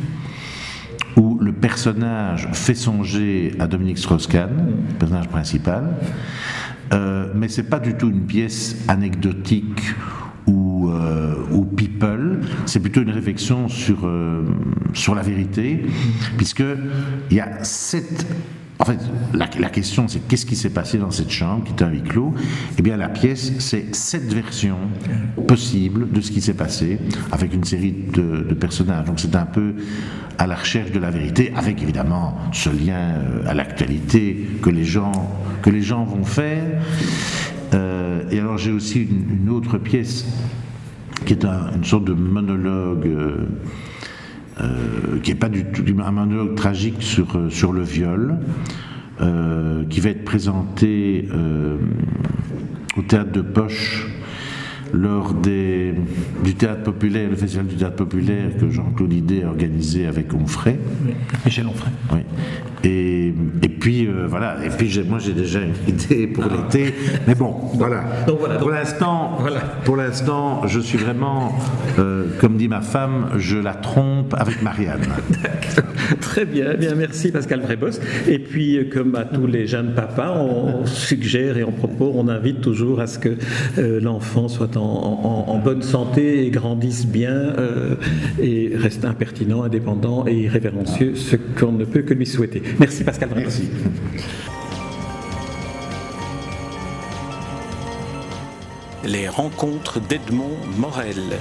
le 1.44 1.52
personnage 1.52 2.48
fait 2.52 2.74
songer 2.74 3.54
à 3.58 3.66
Dominique 3.66 3.98
Strauss-Kahn, 3.98 4.50
le 4.88 4.94
personnage 4.94 5.28
principal, 5.28 5.84
euh, 6.92 7.30
mais 7.34 7.48
c'est 7.48 7.68
pas 7.68 7.80
du 7.80 7.94
tout 7.94 8.08
une 8.08 8.24
pièce 8.24 8.76
anecdotique 8.88 9.94
ou, 10.46 10.90
euh, 10.90 11.34
people, 11.76 12.40
c'est 12.66 12.80
plutôt 12.80 13.02
une 13.02 13.10
réflexion 13.10 13.68
sur, 13.68 14.06
euh, 14.06 14.44
sur 14.92 15.14
la 15.14 15.22
vérité, 15.22 15.84
puisque 16.36 16.62
il 17.30 17.36
y 17.36 17.40
a 17.40 17.62
sept 17.64 18.26
en 18.80 18.84
fait, 18.84 18.98
la, 19.32 19.46
question, 19.68 20.08
c'est 20.08 20.26
qu'est-ce 20.26 20.46
qui 20.46 20.56
s'est 20.56 20.70
passé 20.70 20.98
dans 20.98 21.12
cette 21.12 21.30
chambre 21.30 21.62
qui 21.64 21.72
est 21.72 21.82
un 21.82 21.90
huis 21.90 22.02
clos? 22.02 22.34
Eh 22.76 22.82
bien, 22.82 22.96
la 22.96 23.08
pièce, 23.08 23.52
c'est 23.60 23.94
sept 23.94 24.32
versions 24.32 24.78
possibles 25.46 26.10
de 26.10 26.20
ce 26.20 26.32
qui 26.32 26.40
s'est 26.40 26.54
passé 26.54 26.98
avec 27.30 27.54
une 27.54 27.62
série 27.62 27.94
de, 28.12 28.52
personnages. 28.54 29.06
Donc, 29.06 29.20
c'est 29.20 29.36
un 29.36 29.46
peu 29.46 29.76
à 30.38 30.48
la 30.48 30.56
recherche 30.56 30.90
de 30.90 30.98
la 30.98 31.10
vérité, 31.10 31.52
avec 31.54 31.80
évidemment 31.82 32.36
ce 32.52 32.68
lien 32.68 33.14
euh, 33.14 33.46
à 33.46 33.54
l'actualité 33.54 34.44
que 34.60 34.70
les 34.70 34.84
gens 34.84 35.12
que 35.62 35.70
les 35.70 35.82
gens 35.82 36.04
vont 36.04 36.24
faire. 36.24 36.64
Euh, 37.74 38.28
et 38.30 38.40
alors, 38.40 38.58
j'ai 38.58 38.72
aussi 38.72 39.02
une, 39.02 39.50
autre 39.50 39.78
pièce 39.78 40.26
qui 41.26 41.32
est 41.34 41.44
une 41.44 41.84
sorte 41.84 42.04
de 42.04 42.12
monologue. 42.12 43.06
Euh, 43.06 43.46
euh, 44.60 45.18
qui 45.22 45.32
n'est 45.32 45.38
pas 45.38 45.48
du 45.48 45.64
tout 45.64 45.82
un 46.04 46.10
monologue 46.12 46.54
tragique 46.54 47.02
sur, 47.02 47.36
euh, 47.36 47.50
sur 47.50 47.72
le 47.72 47.82
viol, 47.82 48.38
euh, 49.20 49.84
qui 49.90 50.00
va 50.00 50.10
être 50.10 50.24
présenté 50.24 51.28
au 52.96 53.02
théâtre 53.02 53.32
de 53.32 53.40
Poche 53.40 54.13
lors 54.94 55.34
des, 55.34 55.94
du 56.44 56.54
théâtre 56.54 56.84
populaire, 56.84 57.28
le 57.28 57.36
festival 57.36 57.66
du 57.66 57.76
théâtre 57.76 57.96
populaire 57.96 58.56
que 58.58 58.70
Jean-Claude 58.70 59.12
Idé 59.12 59.42
a 59.42 59.48
organisé 59.48 60.06
avec 60.06 60.32
Onfray. 60.32 60.78
Michel 61.44 61.66
Onfray. 61.66 61.92
Oui. 62.12 62.20
Et, 62.84 63.34
et 63.62 63.68
puis 63.68 64.06
euh, 64.06 64.26
voilà, 64.28 64.56
et 64.62 64.68
puis 64.68 65.02
moi 65.08 65.18
j'ai 65.18 65.32
déjà 65.32 65.60
une 65.60 65.72
idée 65.88 66.26
pour 66.26 66.44
ah. 66.44 66.54
l'été, 66.54 66.94
mais 67.26 67.34
bon, 67.34 67.54
voilà. 67.74 68.04
Donc, 68.26 68.40
voilà 68.40 68.56
pour 68.56 68.70
l'instant, 68.70 69.38
voilà. 69.40 69.60
pour 69.84 69.96
l'instant, 69.96 70.66
je 70.66 70.80
suis 70.80 70.98
vraiment, 70.98 71.56
euh, 71.98 72.26
comme 72.40 72.56
dit 72.56 72.68
ma 72.68 72.82
femme, 72.82 73.30
je 73.36 73.56
la 73.56 73.72
trompe 73.72 74.34
avec 74.38 74.62
Marianne. 74.62 75.00
Très 76.34 76.46
bien, 76.46 76.72
eh 76.74 76.76
bien 76.76 76.96
merci 76.96 77.30
Pascal 77.30 77.60
Vrébos. 77.60 78.00
Et 78.26 78.40
puis 78.40 78.76
euh, 78.76 78.90
comme 78.92 79.14
à 79.14 79.24
tous 79.24 79.46
les 79.46 79.68
jeunes 79.68 79.94
papas, 79.94 80.36
on 80.36 80.84
suggère 80.84 81.58
et 81.58 81.62
on 81.62 81.70
propose, 81.70 82.12
on 82.16 82.26
invite 82.26 82.60
toujours 82.60 82.98
à 82.98 83.06
ce 83.06 83.20
que 83.20 83.36
l'enfant 83.78 84.48
soit 84.48 84.76
en, 84.76 85.60
bonne 85.64 85.82
santé 85.82 86.44
et 86.44 86.50
grandisse 86.50 87.06
bien 87.06 87.52
et 88.42 88.72
reste 88.74 89.04
impertinent, 89.04 89.62
indépendant 89.62 90.26
et 90.26 90.34
irrévérencieux, 90.34 91.14
ce 91.14 91.36
qu'on 91.36 91.70
ne 91.70 91.84
peut 91.84 92.02
que 92.02 92.14
lui 92.14 92.26
souhaiter. 92.26 92.64
Merci 92.80 93.04
Pascal. 93.04 93.28
Merci. 93.36 93.70
Les 99.04 99.28
rencontres 99.28 100.00
d'Edmond 100.00 100.56
Morel. 100.78 101.38